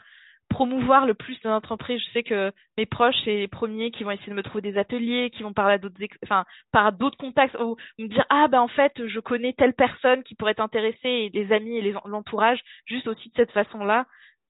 [0.54, 2.00] promouvoir le plus de notre entreprise.
[2.08, 4.78] Je sais que mes proches, c'est les premiers qui vont essayer de me trouver des
[4.78, 8.62] ateliers, qui vont parler à d'autres, enfin, par d'autres contacts, ou me dire, ah, ben,
[8.62, 12.60] en fait, je connais telle personne qui pourrait être intéressée, et les amis et l'entourage,
[12.86, 14.06] juste aussi de cette façon-là.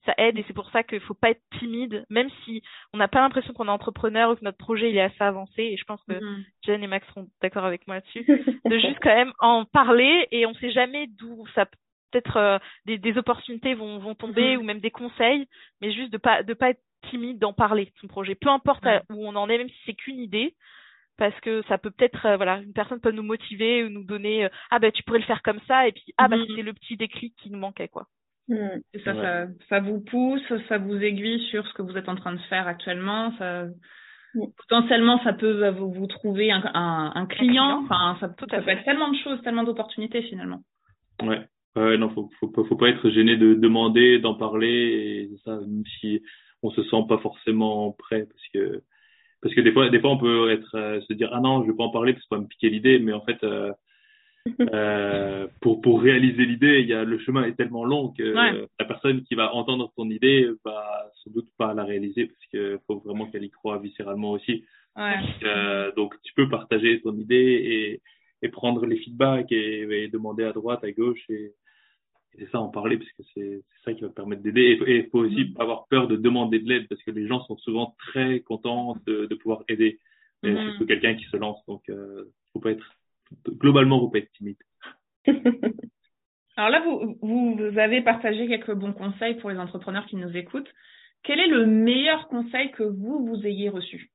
[0.05, 2.61] Ça aide et c'est pour ça qu'il faut pas être timide, même si
[2.93, 5.63] on n'a pas l'impression qu'on est entrepreneur ou que notre projet il est assez avancé.
[5.63, 6.43] Et je pense que mm-hmm.
[6.65, 8.25] Jen et Max seront d'accord avec moi là-dessus.
[8.65, 11.67] de juste quand même en parler et on sait jamais d'où ça
[12.13, 14.61] peut-être euh, des, des, opportunités vont, vont tomber mhm.
[14.61, 15.47] ou même des conseils,
[15.81, 18.85] mais juste de pas de pas être timide d'en parler de son projet, peu importe
[19.09, 20.55] où on en est, même si c'est qu'une idée,
[21.17, 24.45] parce que ça peut peut-être euh, voilà une personne peut nous motiver ou nous donner
[24.45, 26.73] euh, ah ben tu pourrais le faire comme ça et puis ah ben c'est le
[26.73, 28.07] petit déclic qui nous manquait quoi.
[28.49, 28.81] Mhm.
[28.93, 32.15] Et ça, ça, ça vous pousse, ça vous aiguille sur ce que vous êtes en
[32.15, 33.31] train de faire actuellement.
[33.37, 33.67] Ça,
[34.57, 37.83] potentiellement, ça peut vous, vous trouver un, un, un, client.
[37.83, 40.59] Enfin, ça, ça peut être tellement de choses, tellement d'opportunités finalement.
[41.21, 41.47] Ouais.
[41.75, 45.83] Ouais, non, faut, faut, faut pas être gêné de demander, d'en parler, et ça, même
[45.99, 46.21] si
[46.61, 48.81] on se sent pas forcément prêt, parce que
[49.41, 51.71] parce que des fois, des fois, on peut être euh, se dire ah non, je
[51.71, 53.73] vais pas en parler parce que ça va me piquer l'idée, mais en fait, euh,
[54.73, 58.85] euh, pour pour réaliser l'idée, il y a le chemin est tellement long que la
[58.85, 62.99] personne qui va entendre ton idée va sans doute pas la réaliser parce que faut
[62.99, 64.63] vraiment qu'elle y croit viscéralement aussi.
[64.95, 65.15] Ouais.
[65.43, 68.01] Euh, donc tu peux partager ton idée et
[68.45, 71.53] et prendre les feedbacks et, et, demander à droite, à gauche et,
[72.37, 74.79] c'est ça en parler parce que c'est ça qui va permettre d'aider.
[74.87, 75.61] Et il faut aussi mm.
[75.61, 79.25] avoir peur de demander de l'aide parce que les gens sont souvent très contents de,
[79.25, 79.99] de pouvoir aider.
[80.43, 80.69] Mm.
[80.69, 81.63] surtout quelqu'un qui se lance.
[81.67, 82.95] Donc euh, faut pas être
[83.47, 84.57] globalement faut pas être timide.
[86.55, 90.71] Alors là vous, vous avez partagé quelques bons conseils pour les entrepreneurs qui nous écoutent.
[91.23, 94.11] Quel est le meilleur conseil que vous vous ayez reçu?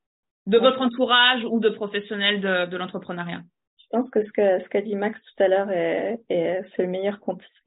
[0.46, 3.42] De votre entourage ou de professionnels de, de l'entrepreneuriat?
[3.90, 6.82] Je pense que ce qu'a ce qu'a dit Max tout à l'heure est, est c'est
[6.82, 7.20] le meilleur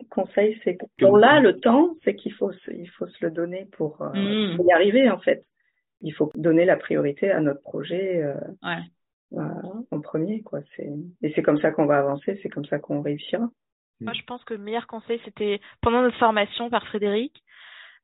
[0.10, 3.68] conseil, c'est qu'on là le temps, c'est qu'il faut se, il faut se le donner
[3.72, 4.62] pour, euh, mm.
[4.68, 5.44] y arriver en fait.
[6.02, 9.40] Il faut donner la priorité à notre projet euh, ouais.
[9.40, 10.60] euh, en premier quoi.
[10.76, 10.90] C'est
[11.24, 13.50] et c'est comme ça qu'on va avancer, c'est comme ça qu'on réussira.
[14.00, 17.44] Moi, je pense que le meilleur conseil c'était pendant notre formation par Frédéric,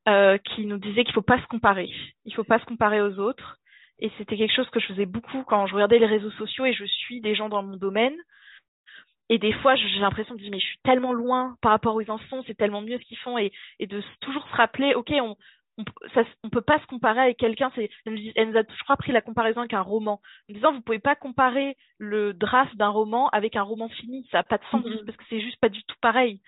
[0.08, 1.90] euh, qui nous disait qu'il faut pas se comparer.
[2.24, 3.60] Il faut pas se comparer aux autres
[4.00, 6.74] Et c'était quelque chose que je faisais beaucoup quand je regardais les réseaux sociaux et
[6.74, 8.16] je suis des gens dans mon domaine.
[9.30, 12.02] Et des fois, j'ai l'impression de dire, mais je suis tellement loin par rapport où
[12.02, 14.94] ils en sont, c'est tellement mieux ce qu'ils font, et, et de toujours se rappeler,
[14.96, 15.36] ok, on,
[15.78, 15.84] on,
[16.14, 17.70] ça, on peut pas se comparer avec quelqu'un.
[17.76, 20.82] C'est, elle nous a, je crois, pris la comparaison avec un roman, en disant, vous
[20.82, 24.64] pouvez pas comparer le draft d'un roman avec un roman fini, ça a pas de
[24.72, 25.06] sens mm-hmm.
[25.06, 26.40] parce que c'est juste pas du tout pareil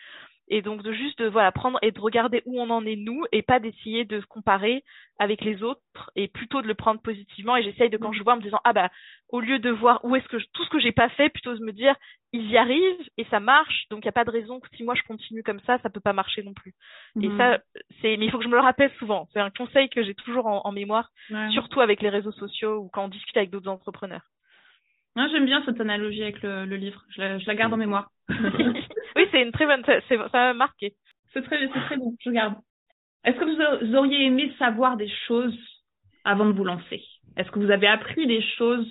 [0.49, 3.23] et donc de juste de voilà prendre et de regarder où on en est nous
[3.31, 4.83] et pas d'essayer de se comparer
[5.19, 7.55] avec les autres et plutôt de le prendre positivement.
[7.57, 8.89] Et j'essaye de quand je vois en me disant ah bah
[9.29, 11.63] au lieu de voir où est-ce que tout ce que j'ai pas fait plutôt de
[11.63, 11.95] me dire
[12.31, 14.83] il y arrive et ça marche donc il y a pas de raison que si
[14.83, 16.73] moi je continue comme ça ça peut pas marcher non plus.
[17.21, 17.37] Et Mhm.
[17.37, 17.59] ça
[18.01, 19.27] c'est mais il faut que je me le rappelle souvent.
[19.33, 21.49] C'est un conseil que j'ai toujours en, en mémoire Ouais.
[21.51, 24.23] surtout avec les réseaux sociaux ou quand on discute avec d'autres entrepreneurs
[25.15, 27.03] J'aime bien cette analogie avec le, le livre.
[27.09, 28.09] Je la, je la garde en mémoire.
[28.29, 30.93] oui c'est une très bonne ça, m'a marqué
[31.33, 32.15] C'est très, c'est très bon.
[32.23, 32.55] Je garde.
[33.25, 35.57] Est-ce que vous auriez aimé savoir des choses
[36.23, 37.03] avant de vous lancer?
[37.35, 38.87] Est-ce que vous avez appris des choses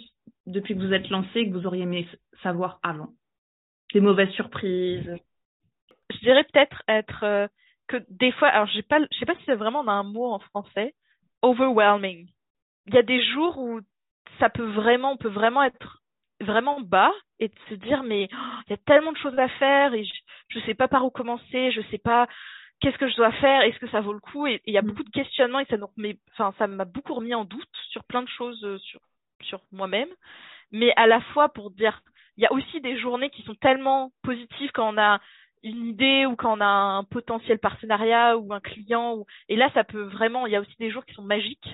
[0.47, 2.07] depuis que vous êtes lancé que vous auriez aimé
[2.43, 3.11] savoir avant?
[3.95, 5.17] Des mauvaises surprises?
[6.11, 7.49] Je dirais peut-être être euh,
[7.87, 10.39] que des fois, alors j'ai pas, je sais pas si c'est vraiment un mot en
[10.39, 10.95] français,
[11.43, 12.29] overwhelming.
[12.87, 13.81] Il y a des jours où
[14.39, 16.03] ça peut vraiment, on peut vraiment être
[16.41, 19.49] vraiment bas et de se dire mais oh, il y a tellement de choses à
[19.49, 20.13] faire et je,
[20.51, 22.29] je sais pas par où commencer, je sais pas
[22.81, 24.83] qu'est-ce que je dois faire, est-ce que ça vaut le coup et il y a
[24.83, 24.87] Mm.
[24.87, 25.77] beaucoup de questionnements et ça
[26.33, 29.01] enfin ça m'a beaucoup remis en doute sur plein de choses euh, sur
[29.43, 30.09] sur moi-même,
[30.73, 32.03] mais à la fois pour dire
[32.37, 35.21] il y a aussi des journées qui sont tellement positives quand on a
[35.65, 39.71] une idée ou quand on a un potentiel partenariat ou un client ou et là
[39.75, 41.69] ça peut vraiment il y a aussi des jours qui sont magiques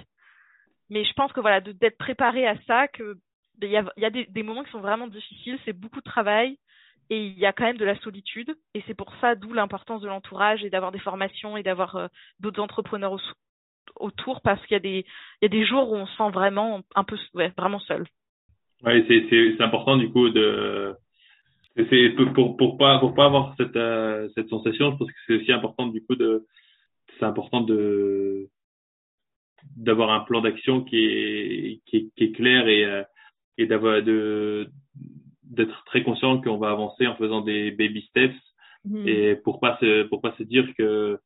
[0.90, 3.16] mais je pense que voilà d'être préparé à ça que
[3.62, 6.04] il y a, il y a des, moments qui sont vraiment difficiles c'est beaucoup de
[6.04, 6.58] travail
[7.10, 10.02] et il y a quand même de la solitude et c'est pour ça d'où l'importance
[10.02, 12.06] de l'entourage et d'avoir des formations et d'avoir euh,
[12.40, 15.04] d'autres entrepreneurs au- autour parce qu'il y a des
[15.42, 18.06] y a des jours où on se sent vraiment un peu ouais, vraiment seul.
[18.82, 20.94] Ouais, c'est important du coup de
[21.76, 25.34] c'est pour pour pas pour pas avoir cette euh, cette sensation, je pense que c'est
[25.34, 26.46] aussi important du coup de
[27.18, 28.48] c'est important de
[29.76, 33.02] d'avoir un plan d'action qui est qui est qui est clair et euh,
[33.58, 34.68] et d'avoir de
[35.44, 38.34] d'être très conscient qu'on va avancer en faisant des baby steps
[38.86, 39.08] Mhm.
[39.08, 41.18] et pour pas se pour pas se dire que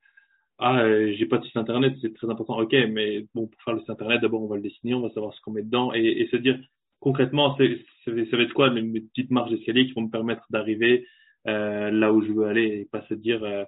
[0.59, 2.57] ah j'ai pas de site internet c'est très important.
[2.59, 5.11] Ok mais bon pour faire le site internet d'abord on va le dessiner on va
[5.11, 6.57] savoir ce qu'on met dedans et, et se dire
[7.01, 7.64] concrètement ça
[8.12, 11.05] va être quoi mes mes petites marches d'escalier qui vont me permettre d'arriver
[11.49, 13.64] euh, là où je veux aller et pas se dire euh,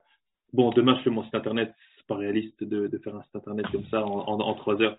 [0.53, 1.73] bon demain je fais mon site internet.
[1.97, 4.81] C'est pas réaliste de, de faire un site internet comme ça en, en, en trois
[4.83, 4.99] heures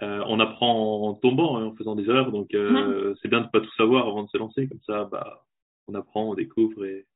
[0.00, 3.60] on apprend en tombant et en faisant des erreurs donc euh, c'est bien de pas
[3.60, 5.44] tout savoir avant de se lancer comme ça bah
[5.88, 7.06] on apprend on découvre et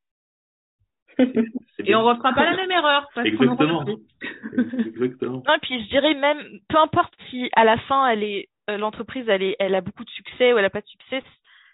[1.17, 1.25] c'est-
[1.75, 3.07] c'est Et on refera pas la même erreur.
[3.13, 3.85] parce Exactement.
[4.85, 5.43] Exactement.
[5.47, 8.77] Non, et puis je dirais même, peu importe si à la fin elle est euh,
[8.77, 11.21] l'entreprise elle est elle a beaucoup de succès ou elle a pas de succès,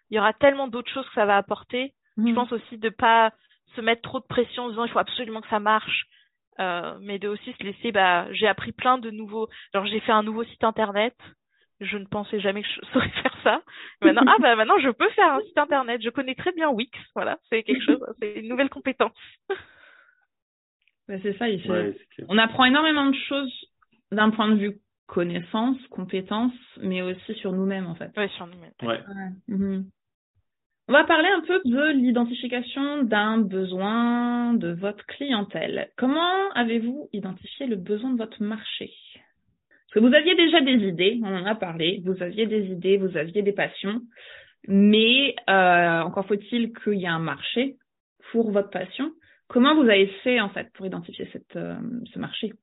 [0.10, 1.94] il y aura tellement d'autres choses que ça va apporter.
[2.18, 2.36] Je Mhm.
[2.36, 3.32] pense aussi de pas
[3.76, 6.06] se mettre trop de pression en disant il faut absolument que ça marche,
[6.60, 7.92] euh, mais de aussi se laisser.
[7.92, 9.48] Bah, j'ai appris plein de nouveaux.
[9.74, 11.16] Alors j'ai fait un nouveau site internet.
[11.82, 13.62] Je ne pensais jamais que je saurais faire ça.
[14.02, 16.02] Maintenant, ah bah maintenant je peux faire un site internet.
[16.02, 16.92] Je connais très bien Wix.
[17.16, 19.12] Voilà, c'est quelque chose, c'est une nouvelle compétence.
[21.08, 21.48] Ouais, c'est ça.
[21.50, 21.96] il- Ouais.
[22.30, 23.54] On apprend énormément de choses
[24.12, 28.12] d'un point de vue connaissance, compétence, mais aussi sur nous-mêmes en fait.
[28.18, 28.58] Ouais, sur nous.
[28.88, 29.00] Ouais.
[29.48, 29.86] Mhm.
[30.88, 35.90] On va parler un peu de l'identification d'un besoin de votre clientèle.
[35.98, 38.94] Comment avez-vous identifié le besoin de votre marché?
[39.16, 42.98] Parce que vous aviez déjà des idées, on en a parlé, vous aviez des idées,
[42.98, 44.00] vous aviez des passions,
[44.68, 47.78] mais euh, encore faut-il qu'il y ait un marché
[48.32, 49.12] pour votre passion.
[49.48, 51.80] Comment vous avez fait en fait pour identifier cette, euh,
[52.14, 52.54] ce marché?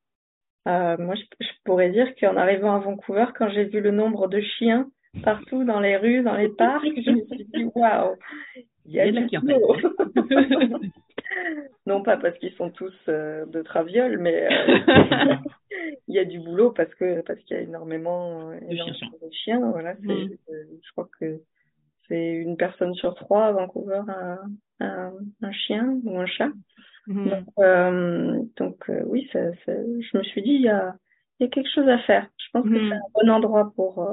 [0.69, 4.29] Euh, moi, je, je pourrais dire qu'en arrivant à Vancouver, quand j'ai vu le nombre
[4.29, 4.87] de chiens
[5.23, 8.17] partout dans les rues, dans les parcs, je me suis dit waouh,
[8.87, 10.83] il y a Il y a de.
[11.87, 14.77] Non pas parce qu'ils sont tous euh, de traviole, mais euh,
[16.09, 18.95] il y a du boulot parce que parce qu'il y a énormément, euh, De énormément
[18.99, 19.09] chiens.
[19.21, 19.71] de chiens.
[19.71, 20.31] Voilà, c'est, Mm.
[20.51, 21.41] euh, je crois que
[22.09, 24.39] c'est une personne sur trois à Vancouver a,
[24.81, 25.11] a
[25.43, 26.51] un chien ou un chat.
[27.09, 27.31] Mhm.
[27.57, 30.95] Donc, donc oui, ça, ça- je me suis dit, il y a,
[31.41, 32.29] il y a quelque chose à faire.
[32.39, 32.89] Je pense que Mhm.
[32.91, 34.09] c'est un bon endroit pour,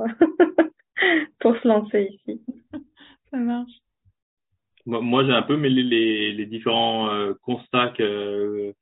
[1.40, 2.42] pour se lancer ici.
[3.32, 3.72] Ça marche.
[4.86, 8.74] Moi, moi, j'ai un peu mêlé les, les différents euh, constats que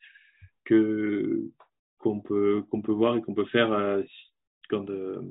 [0.65, 1.43] que
[1.97, 4.03] qu'on peut qu'on peut voir et qu'on peut faire euh,
[4.69, 5.21] quand euh,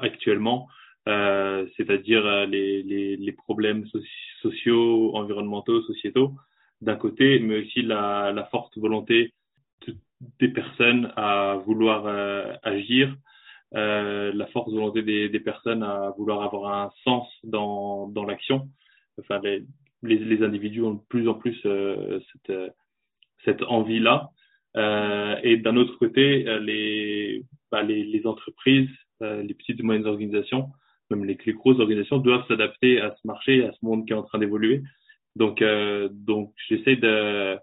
[0.00, 0.68] actuellement,
[1.08, 6.32] euh, c'est-à-dire euh, les, les les problèmes soci- sociaux, environnementaux, sociétaux
[6.80, 9.34] d'un côté, mais aussi la la forte volonté
[9.86, 9.96] de-
[10.40, 13.14] des personnes à vouloir euh, agir
[13.74, 18.68] euh, la force volonté des, des, personnes à vouloir avoir un sens dans, dans l'action.
[19.18, 19.64] Enfin, les,
[20.02, 22.56] les, individus ont de plus en plus euh, cette,
[23.44, 24.30] cette envie-là.
[24.76, 30.68] Euh, et d'un autre côté, les, bah, les, les, entreprises, les petites et moyennes organisations,
[31.10, 34.16] même les, les grosses organisations, doivent s'adapter à ce marché, à ce monde qui est
[34.16, 34.82] en train d'évoluer.
[35.36, 35.64] Donc,
[36.10, 37.56] donc j'essaie de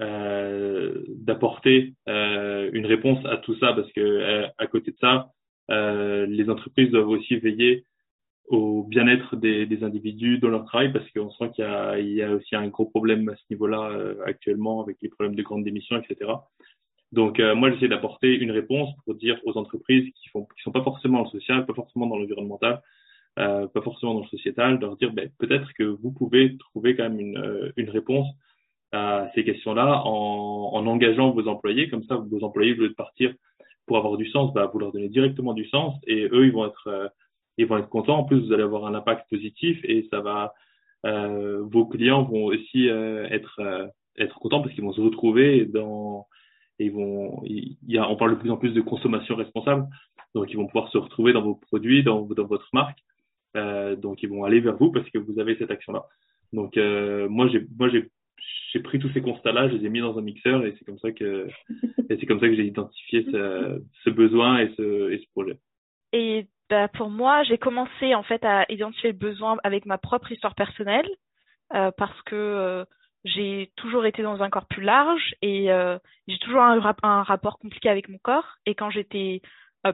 [0.00, 5.32] euh, d'apporter euh, une réponse à tout ça parce que euh, à côté de ça,
[5.70, 7.84] les entreprises doivent aussi veiller
[8.46, 12.68] au bien-être des, individus dans leur travail parce qu'on sent qu'il y a, aussi un
[12.68, 13.90] gros problème à ce niveau-là
[14.24, 16.30] actuellement avec les problèmes de grande démission, etc.
[17.12, 21.18] Donc moi j'essaie d'apporter une réponse pour dire aux entreprises qui font sont pas forcément
[21.18, 22.80] dans le social, pas forcément dans l'environnemental,
[23.36, 27.10] pas forcément dans le sociétal, de leur dire ben, peut-être que vous pouvez trouver quand
[27.10, 28.28] même une réponse
[28.92, 31.88] ces questions-là en, en, engageant vos employés.
[31.88, 33.34] Comme ça, vos employés, au lieu de partir
[33.86, 36.66] pour avoir du sens, bah, vous leur donnez directement du sens et eux, ils vont
[36.66, 37.08] être, euh,
[37.56, 38.18] ils vont être contents.
[38.18, 40.54] En plus, vous allez avoir un impact positif et ça va,
[41.06, 45.64] euh, vos clients vont aussi euh, être, euh, être contents parce qu'ils vont se retrouver
[45.64, 46.26] dans,
[46.78, 49.86] ils vont, il y a, on parle de plus en plus de consommation responsable.
[50.34, 52.98] Donc, ils vont pouvoir se retrouver dans vos produits, dans, dans votre marque.
[54.00, 56.04] donc, ils vont aller vers vous parce que vous avez cette action-là.
[56.52, 58.10] Donc, moi, j'ai, moi, j'ai
[58.72, 60.98] j'ai pris tous ces constats-là, je les ai mis dans un mixeur et c'est comme
[60.98, 61.48] ça que
[62.08, 65.58] c'est comme ça que j'ai identifié ce, ce, besoin et ce, et ce projet.
[66.12, 70.32] Et bah, pour moi, j'ai commencé en fait à identifier le besoin avec ma propre
[70.32, 71.08] histoire personnelle
[71.74, 72.84] euh, parce que euh,
[73.24, 77.58] j'ai toujours été dans un corps plus large et euh, j'ai toujours un, un, rapport
[77.58, 78.56] compliqué avec mon corps.
[78.66, 79.40] Et quand j'étais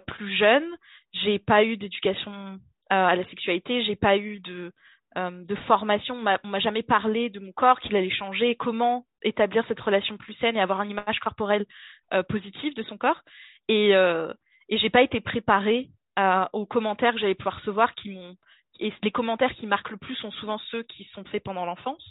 [0.06, 0.64] plus jeune,
[1.12, 2.58] j'ai pas eu d'éducation
[2.90, 4.72] à la sexualité, j'ai pas eu de
[5.16, 9.81] de formation, on m'a jamais parlé de mon corps, qu'il allait changer, comment établir cette
[9.81, 11.66] relation plus saine et avoir une image corporelle
[12.12, 13.20] euh, positive de son corps.
[13.68, 14.33] Et, euh,
[14.68, 18.37] et j'ai pas été préparée euh, aux commentaires que j'allais pouvoir recevoir qui m'ont
[18.81, 22.05] et les commentaires qui marquent le plus sont souvent ceux qui sont faits pendant l'enfance.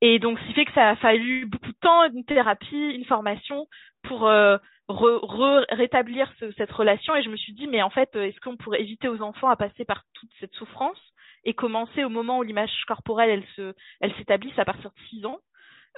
[0.00, 3.04] Et donc, ce qui fait que ça a fallu beaucoup de temps, une thérapie, une
[3.04, 3.66] formation
[4.02, 4.56] pour euh,
[4.88, 7.14] rétablir ce, cette relation.
[7.16, 9.56] Et je me suis dit, mais en fait, est-ce qu'on pourrait éviter aux enfants à
[9.56, 10.98] passer par toute cette souffrance?
[11.48, 15.24] Et commencer au moment où l'image corporelle elle se elle s'établit à partir de 6
[15.24, 15.40] ans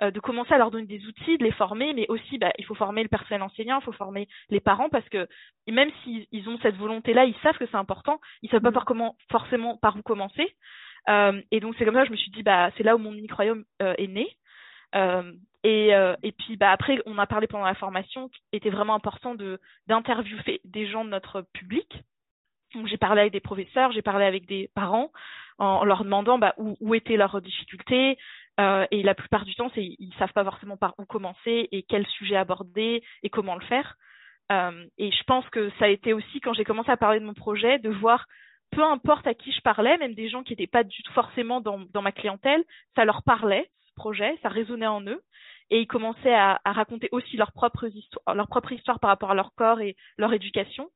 [0.01, 2.65] euh, de commencer à leur donner des outils, de les former, mais aussi bah, il
[2.65, 5.27] faut former le personnel enseignant, il faut former les parents parce que
[5.69, 9.17] même s'ils ont cette volonté-là, ils savent que c'est important, ils savent pas par comment
[9.29, 10.55] forcément par où commencer.
[11.09, 12.99] Euh, et donc c'est comme ça que je me suis dit bah c'est là où
[12.99, 14.29] mon microyome euh, est né.
[14.95, 15.33] Euh,
[15.65, 19.35] et, euh, et puis bah après on a parlé pendant la formation, était vraiment important
[19.35, 19.59] de
[19.89, 22.05] d'interviewer des gens de notre public
[22.85, 25.11] j'ai parlé avec des professeurs, j'ai parlé avec des parents
[25.59, 28.19] en, leur demandant bah, où, où, étaient leurs difficultés.
[28.59, 31.83] Euh, et la plupart du temps, c'est ils savent pas forcément par où commencer et
[31.83, 33.97] quel sujet aborder et comment le faire.
[34.53, 37.25] Euh, et je pense que ça a été aussi quand j'ai commencé à parler de
[37.25, 38.27] mon projet de voir
[38.73, 41.61] peu importe à qui je parlais, même des gens qui n'étaient pas du tout forcément
[41.61, 42.63] dans, dans ma clientèle,
[42.95, 45.21] ça leur parlait ce projet, ça résonnait en eux
[45.71, 49.31] et ils commençaient à, à raconter aussi leur propre histoire, leur propre histoire par rapport
[49.31, 50.89] à leur corps et leur éducation.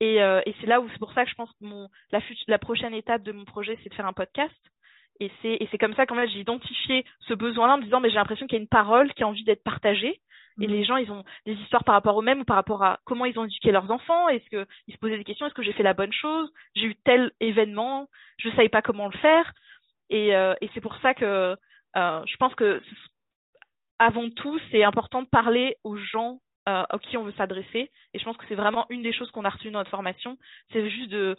[0.00, 2.20] Et, euh, et c'est là où c'est pour ça que je pense que mon, la,
[2.48, 4.56] la prochaine étape de mon projet, c'est de faire un podcast.
[5.20, 8.00] Et c'est, et c'est comme ça qu'en fait, j'ai identifié ce besoin-là en me disant,
[8.00, 10.20] mais j'ai l'impression qu'il y a une parole qui a envie d'être partagée.
[10.60, 10.70] Et mmh.
[10.70, 13.38] les gens, ils ont des histoires par rapport eux-mêmes ou par rapport à comment ils
[13.38, 14.28] ont éduqué leurs enfants.
[14.30, 16.50] Est-ce qu'ils se posaient des questions Est-ce que j'ai fait la bonne chose?
[16.74, 18.08] J'ai eu tel événement,
[18.38, 19.52] je ne savais pas comment le faire.
[20.08, 21.56] Et, euh, et c'est pour ça que
[21.96, 22.82] euh, je pense que
[23.98, 27.90] avant tout, c'est important de parler aux gens euh, à qui on veut s'adresser.
[28.14, 30.36] Et je pense que c'est vraiment une des choses qu'on a retenues dans notre formation.
[30.72, 31.36] C'est juste de.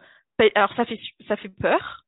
[0.56, 2.04] Alors ça fait ça fait peur.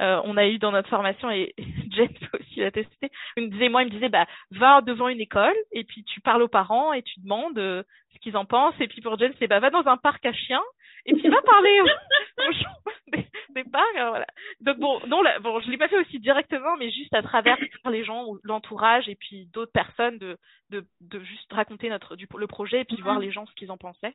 [0.00, 1.54] Euh, on a eu dans notre formation et
[1.90, 3.10] Jen aussi l'a testé.
[3.36, 6.20] Il me disait moi, il me disait bah va devant une école et puis tu
[6.20, 7.82] parles aux parents et tu demandes euh,
[8.14, 8.80] ce qu'ils en pensent.
[8.80, 10.62] Et puis pour Jen c'est bah va dans un parc à chiens
[11.06, 13.18] et puis va parler aux, aux gens
[13.54, 14.26] des pas voilà.
[14.60, 17.56] Donc bon, non, là, bon, je l'ai pas fait aussi directement, mais juste à travers
[17.90, 20.36] les gens, l'entourage et puis d'autres personnes de,
[20.70, 23.22] de, de juste raconter notre du, le projet et puis voir mhm.
[23.22, 24.14] les gens ce qu'ils en pensaient.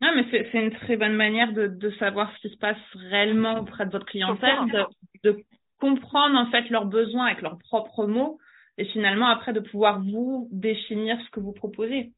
[0.00, 3.60] Non, mais c'est une très bonne manière de, de savoir ce qui se passe réellement
[3.60, 5.44] auprès de votre clientèle, de, de
[5.80, 8.38] comprendre en fait leurs besoins avec leurs propres mots
[8.76, 12.12] et finalement après de pouvoir vous définir ce que vous proposez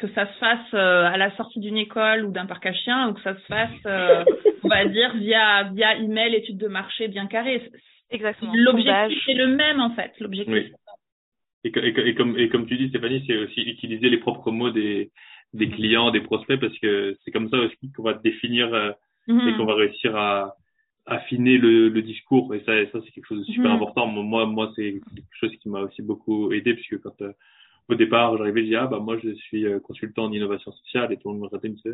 [0.00, 3.10] que ça se fasse euh, à la sortie d'une école ou d'un parc à chiens
[3.10, 4.24] ou que ça se fasse, euh,
[4.64, 7.70] on va dire, via, via email, étude de marché bien carré.
[8.10, 8.52] Exactement.
[8.54, 10.12] L'objectif est le même, en fait.
[10.18, 10.54] L'objectif.
[10.54, 10.72] Oui.
[11.64, 14.70] Et, et, et, comme, et comme tu dis, Stéphanie, c'est aussi utiliser les propres mots
[14.70, 15.10] des,
[15.52, 18.92] des clients, des prospects, parce que c'est comme ça aussi qu'on va définir euh,
[19.28, 19.48] mm-hmm.
[19.48, 20.56] et qu'on va réussir à
[21.04, 22.54] affiner le, le discours.
[22.54, 23.74] Et ça, ça c'est quelque chose de super mm-hmm.
[23.74, 24.06] important.
[24.06, 27.22] Moi, moi, c'est quelque chose qui m'a aussi beaucoup aidé, puisque quand
[27.88, 31.12] au départ, j'arrivais, je dis, ah, bah, moi, je suis euh, consultant en innovation sociale,
[31.12, 31.90] et tout le monde me regardait, me disait,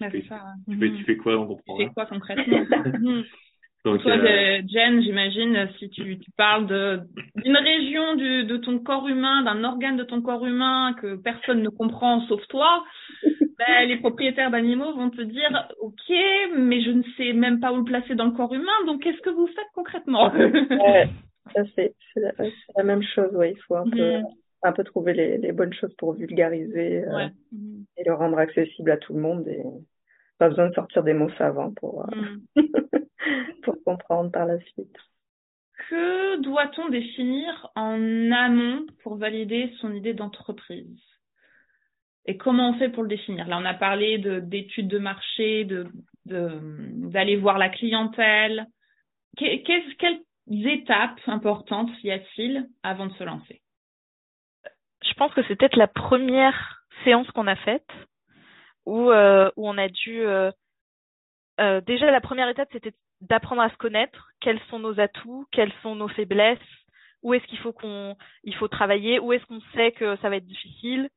[0.00, 0.42] Bah, tu, c'est ça.
[0.66, 0.96] fais, tu, fais, Mhm.
[0.96, 2.62] tu fais quoi On comprend Tu fais quoi concrètement
[3.00, 3.24] Mhm.
[3.84, 8.80] Donc, Toi, euh, de- Jen, j'imagine, si tu, tu parles d'une région du, de ton
[8.80, 12.84] corps humain, d'un organe de ton corps humain que personne ne comprend sauf toi,
[13.58, 16.12] ben, les propriétaires d'animaux vont te dire, ok,
[16.56, 19.20] mais je ne sais même pas où le placer dans le corps humain, donc qu'est-ce
[19.20, 20.32] que vous faites concrètement?
[20.32, 21.08] Ouais,
[21.54, 23.52] ça c'est la, même chose, oui.
[23.52, 24.24] Il faut un peu, Mhm.
[24.66, 27.30] Un peu trouver les, les bonnes choses pour vulgariser euh, Ouais.
[27.98, 29.46] Et le rendre accessible à tout le monde.
[29.48, 29.62] Et
[30.38, 32.42] pas besoin de sortir des mots savants pour, euh, Mhm.
[33.62, 34.96] pour comprendre par la suite.
[35.88, 41.00] Que doit-on définir en amont pour valider son idée d'entreprise?
[42.26, 43.46] Et comment on fait pour le définir?
[43.46, 45.86] Là, on a parlé de d'études de marché, de
[46.26, 48.66] de- d'aller voir la clientèle.
[49.38, 49.62] Que-
[49.96, 50.22] quelles
[50.66, 53.60] étapes importantes y a-t-il avant de se lancer?
[55.16, 57.88] Pense que c'est peut-être la première séance qu'on a faite
[58.86, 60.20] où, euh, où on a dû.
[60.22, 60.50] euh,
[61.60, 62.92] euh, déjà, la première étape, c'était
[63.22, 64.28] d'apprendre à se connaître.
[64.40, 66.58] Quels sont nos atouts Quelles sont nos faiblesses
[67.22, 70.36] Où est-ce qu'il faut qu'on il faut travailler Où est-ce qu'on sait que ça va
[70.36, 71.08] être difficile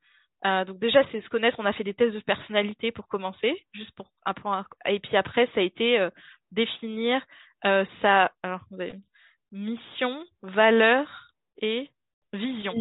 [0.46, 1.60] Euh, Donc déjà, c'est se connaître.
[1.60, 4.66] On a fait des tests de personnalité pour commencer, juste pour apprendre.
[4.86, 6.10] à- Et puis après, ça a été euh,
[6.52, 7.22] définir
[7.66, 8.62] euh, sa alors,
[9.52, 11.90] mission, valeur et
[12.34, 12.74] vision.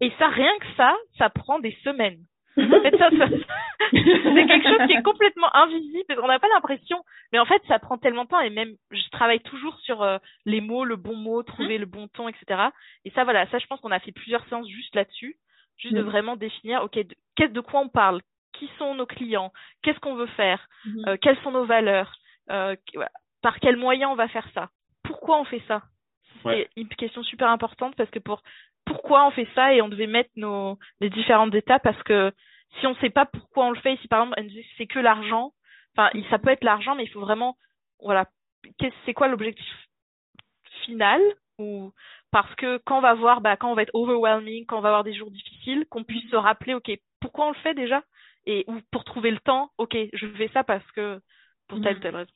[0.00, 2.20] Et ça, rien que ça, ça prend des semaines.
[2.56, 3.28] En fait, ça, ça-
[3.90, 6.16] c'est quelque chose qui est complètement invisible.
[6.16, 7.02] qu'on n'a pas l'impression.
[7.32, 8.40] Mais en fait, ça prend tellement de temps.
[8.40, 12.08] Et même, je travaille toujours sur euh, les mots, le bon mot, trouver le bon
[12.08, 12.68] ton, etc.
[13.04, 15.36] Et ça, voilà, ça, je pense qu'on a fait plusieurs séances juste là-dessus.
[15.78, 16.08] Juste de Mhm.
[16.08, 18.20] vraiment définir, OK, de, qu'est-ce de quoi on parle?
[18.52, 19.52] Qui sont nos clients?
[19.82, 20.68] Qu'est-ce qu'on veut faire?
[20.84, 21.08] Mhm.
[21.08, 22.12] Euh, Quelles sont nos valeurs?
[22.50, 22.76] Euh.
[23.42, 24.70] Par quels moyens on va faire ça?
[25.02, 25.82] Pourquoi on fait ça?
[26.42, 26.68] C'est Ouais.
[26.76, 28.42] une question super importante parce que pour
[28.86, 32.32] pourquoi on fait ça et on devait mettre nos les différentes étapes parce que
[32.80, 34.42] si on sait pas pourquoi on le fait, si par exemple
[34.78, 35.52] c'est que l'argent,
[35.96, 37.56] enfin ça peut être l'argent mais il faut vraiment
[38.00, 38.26] voilà
[39.06, 39.66] c'est quoi l'objectif
[40.84, 41.20] final
[41.58, 41.92] ou
[42.30, 44.88] parce que quand on va voir bah quand on va être overwhelming, quand on va
[44.90, 48.02] avoir des jours difficiles, qu'on puisse se rappeler OK, pourquoi on le fait déjà
[48.46, 51.20] et ou pour trouver le temps, OK, je fais ça parce que
[51.68, 52.00] pour telle Mhm.
[52.00, 52.32] telle raison.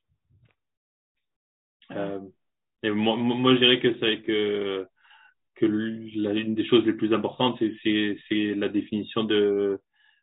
[1.92, 2.20] Euh,
[2.82, 4.88] et moi, moi, moi, je dirais que c'est que
[5.59, 9.78] que la, une des choses les plus importantes, c'est la définition de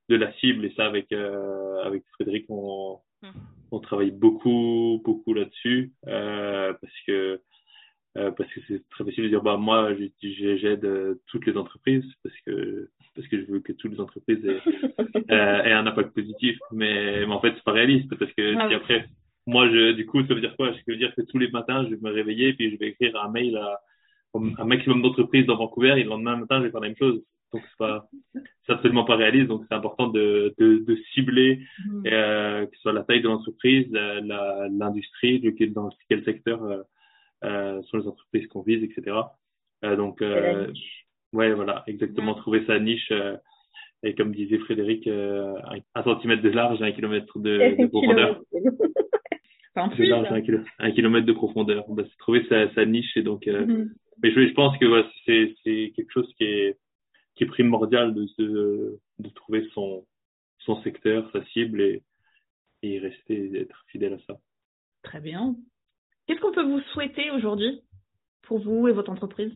[0.09, 0.65] de la cible.
[0.65, 3.31] Et ça avec euh, avec Frédéric, on Mhm.
[3.71, 7.39] on travaille beaucoup beaucoup là-dessus euh, parce que
[8.17, 11.45] euh, parce que c'est très facile de dire bah moi j'ai- j'ai- j'aide euh, toutes
[11.47, 14.61] les entreprises parce que parce que je veux que toutes les entreprises aient,
[15.31, 16.57] euh, aient un impact positif.
[16.71, 19.07] Mais, mais en fait c'est pas réaliste parce que Ah si après
[19.47, 20.71] moi je du coup ça veut dire quoi?
[20.73, 23.15] Ça veut dire que tous les matins je vais me réveiller puis je vais écrire
[23.25, 23.79] un mail à
[24.59, 27.21] un maximum d'entreprises dans Vancouver et le lendemain matin je vais faire la même chose
[27.53, 28.07] donc c'est pas
[28.65, 32.03] c'est absolument pas réaliste donc c'est important de, de, de cibler Mhm.
[32.07, 36.81] euh, que ce soit la taille de l'entreprise, la- la- l'industrie, dans quel secteur euh,
[37.43, 39.17] euh, sont les entreprises qu'on vise, etc.
[39.83, 40.67] Euh, donc, euh,
[41.33, 43.09] ouais, voilà, exactement, trouver sa niche.
[43.11, 43.35] euh,
[44.03, 45.53] et comme disait Frédéric, euh,
[45.95, 48.41] un, centimètre de large et un kilomètre de, de profondeur.
[49.77, 50.35] Un De large, ça.
[50.35, 51.83] un, kilo- un kilomètre de profondeur.
[51.89, 53.45] Bah, c'est trouver sa, sa niche et donc.
[53.47, 53.89] euh, Mhm.
[54.21, 56.77] Mais je, je pense que ouais, c'est c'est quelque chose qui est
[57.35, 60.05] qui est primordial de trouver son
[60.59, 64.39] son secteur, sa cible et rester être fidèle à ça.
[65.03, 65.55] Très bien.
[66.27, 67.81] Qu'est-ce qu'on peut vous souhaiter aujourd'hui
[68.43, 69.53] pour vous et votre entreprise?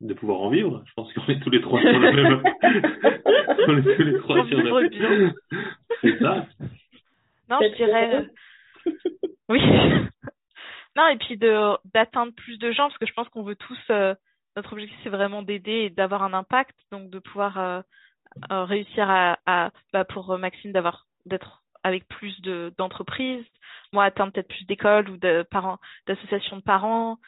[0.00, 0.82] De pouvoir en vivre.
[0.86, 2.42] Je pense qu'on est tous les trois sur le même.
[3.68, 5.34] on est tous les trois sur le bien.
[6.00, 6.46] C'est ça.
[7.48, 8.28] Non, je dirais.
[8.86, 8.92] euh,
[9.48, 9.60] Oui.
[10.96, 13.78] Non, et puis de d'atteindre plus de gens, parce que je pense qu'on veut tous.
[13.90, 14.14] euh,
[14.56, 17.80] notre objectif, c'est vraiment d'aider et d'avoir un impact, donc de pouvoir euh,
[18.52, 23.44] euh, réussir à, à bah, pour Maxime d'avoir d'être avec plus de d'entreprises,
[23.92, 27.18] moi atteindre peut-être plus d'écoles ou de parents, d'associations de parents,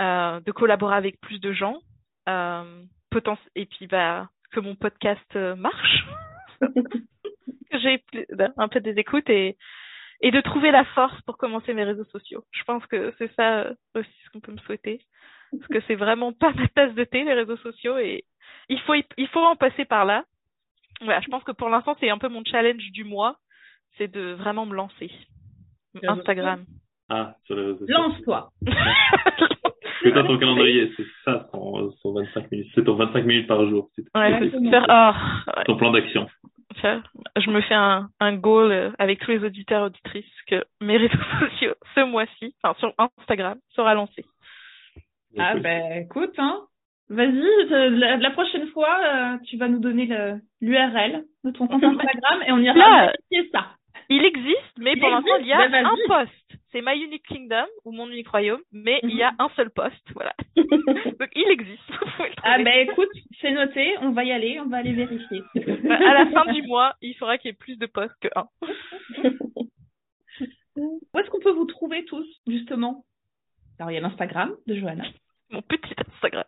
[0.00, 1.80] de collaborer avec plus de gens,
[2.28, 6.06] et puis bah que mon podcast marche,
[6.60, 8.26] que j'ai plus-
[8.56, 9.56] un peu des écoutes et
[10.20, 12.44] et de trouver la force pour commencer mes réseaux sociaux.
[12.52, 15.00] Je pense que c'est ça euh, aussi ce qu'on peut me souhaiter.
[15.52, 18.24] Parce que c'est vraiment pas ma tasse de thé, les réseaux sociaux, et
[18.68, 20.24] il faut, il faut en passer par là.
[21.02, 23.36] Voilà, je pense que pour l'instant, c'est un peu mon challenge du mois,
[23.96, 25.10] c'est de vraiment me lancer.
[26.02, 26.64] Instagram.
[27.08, 27.94] Ah, sur les réseaux sociaux.
[27.96, 28.50] Lance-toi.
[30.02, 32.70] Que toi, ton calendrier, c'est ça, son, son 25 minutes.
[32.74, 33.88] C'est ton 25 minutes par jour.
[33.96, 35.64] C'est Ouais, faire, oh, ouais.
[35.64, 36.28] ton plan d'action.
[36.82, 40.96] Je me fais un, un goal euh, avec tous les auditeurs et auditrices que mes
[40.96, 44.24] réseaux sociaux, ce mois-ci, enfin sur Instagram, sera lancé.
[45.38, 46.62] Ah ben écoute, hein,
[47.08, 50.08] Vas-y, la, la, prochaine fois, euh, tu vas nous donner
[50.60, 53.66] l'URL de ton compte Instagram et on ira vérifier ça.
[54.08, 56.32] Il existe, mais Il pour l'instant, il y a ben un post.
[56.72, 60.02] C'est My Unique Kingdom ou Mon Unique Royaume, mais il y a un seul post,
[60.14, 60.34] voilà.
[60.56, 60.66] Mhm.
[61.20, 61.82] Donc il existe.
[62.48, 63.08] Ah ben écoute,
[63.40, 65.42] c'est noté, on va y aller, on va aller vérifier.
[65.90, 68.46] à la fin du mois, il faudra qu'il y ait plus de posts que un.
[70.76, 73.04] Où est-ce qu'on peut vous trouver tous, justement?
[73.78, 75.04] Alors, il y a l'Instagram de Johanna.
[75.50, 76.44] Mon petit Instagram.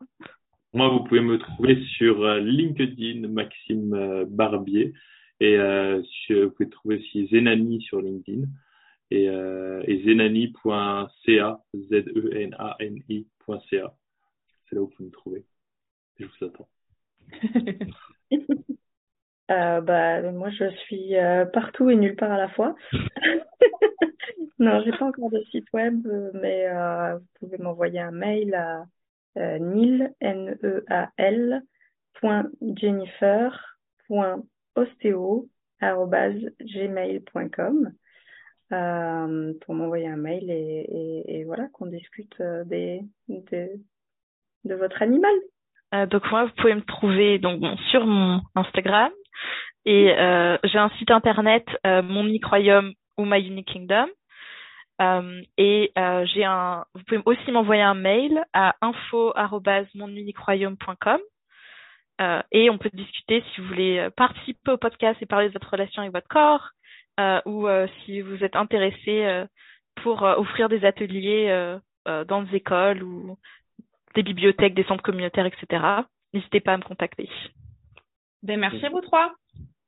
[0.75, 4.93] Moi, vous pouvez me trouver sur euh, LinkedIn, Maxime euh, Barbier.
[5.41, 8.43] Et euh, vous pouvez trouver aussi Zenani sur LinkedIn.
[9.11, 13.17] Et, euh, et zenani.ca, Z-E-N-A-N-I.ca.
[14.69, 15.47] C'est là où vous me trouver.
[16.19, 16.69] Je vous attends.
[19.51, 22.77] Euh, bah, moi, je suis euh, partout et nulle part à la fois.
[24.59, 28.85] Non, j'ai pas encore de site web, mais euh, vous pouvez m'envoyer un mail à
[29.61, 31.63] nil, N-E-A-L,
[32.15, 33.79] point jennifer,
[34.09, 34.43] point
[35.81, 37.93] arobase gmail.com,
[38.73, 43.71] euh, pour m'envoyer un mail et, et, et voilà, qu'on discute euh, des, des,
[44.65, 45.35] de votre animal.
[45.95, 49.11] Euh, donc moi, vous pouvez me trouver donc bon, sur mon Instagram
[49.87, 54.09] et euh, j'ai un site internet, mon royaume ou My Unique Kingdom.
[55.57, 61.21] Et j'ai un, vous pouvez aussi m'envoyer un mail à info@monuniqueroyaume.com
[62.21, 65.71] euh, et on peut discuter si vous voulez participer au podcast et parler de votre
[65.71, 66.71] relation avec votre corps
[67.47, 69.45] ou euh, si vous êtes intéressé euh,
[70.03, 73.39] pour euh, offrir des ateliers euh, euh, dans des écoles ou
[74.15, 75.85] des bibliothèques, des centres communautaires, etc.
[76.33, 77.29] N'hésitez pas à me contacter.
[78.43, 79.33] Ben, merci à vous trois.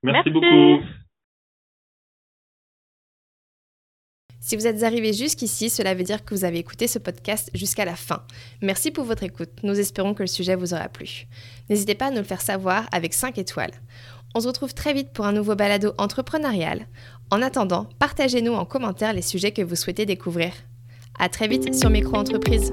[0.03, 0.31] Merci, Merci.
[0.31, 0.87] beaucoup.
[4.43, 7.85] Si vous êtes arrivé jusqu'ici, cela veut dire que vous avez écouté ce podcast jusqu'à
[7.85, 8.23] la fin.
[8.63, 9.51] Merci pour votre écoute.
[9.63, 11.27] Nous espérons que le sujet vous aura plu.
[11.69, 13.73] N'hésitez pas à nous le faire savoir avec 5 étoiles.
[14.35, 16.87] On se retrouve très vite pour un nouveau balado entrepreneurial.
[17.31, 20.53] En attendant, partagez-nous en commentaire les sujets que vous souhaitez découvrir.
[21.19, 22.73] À très vite sur Micro Entreprise.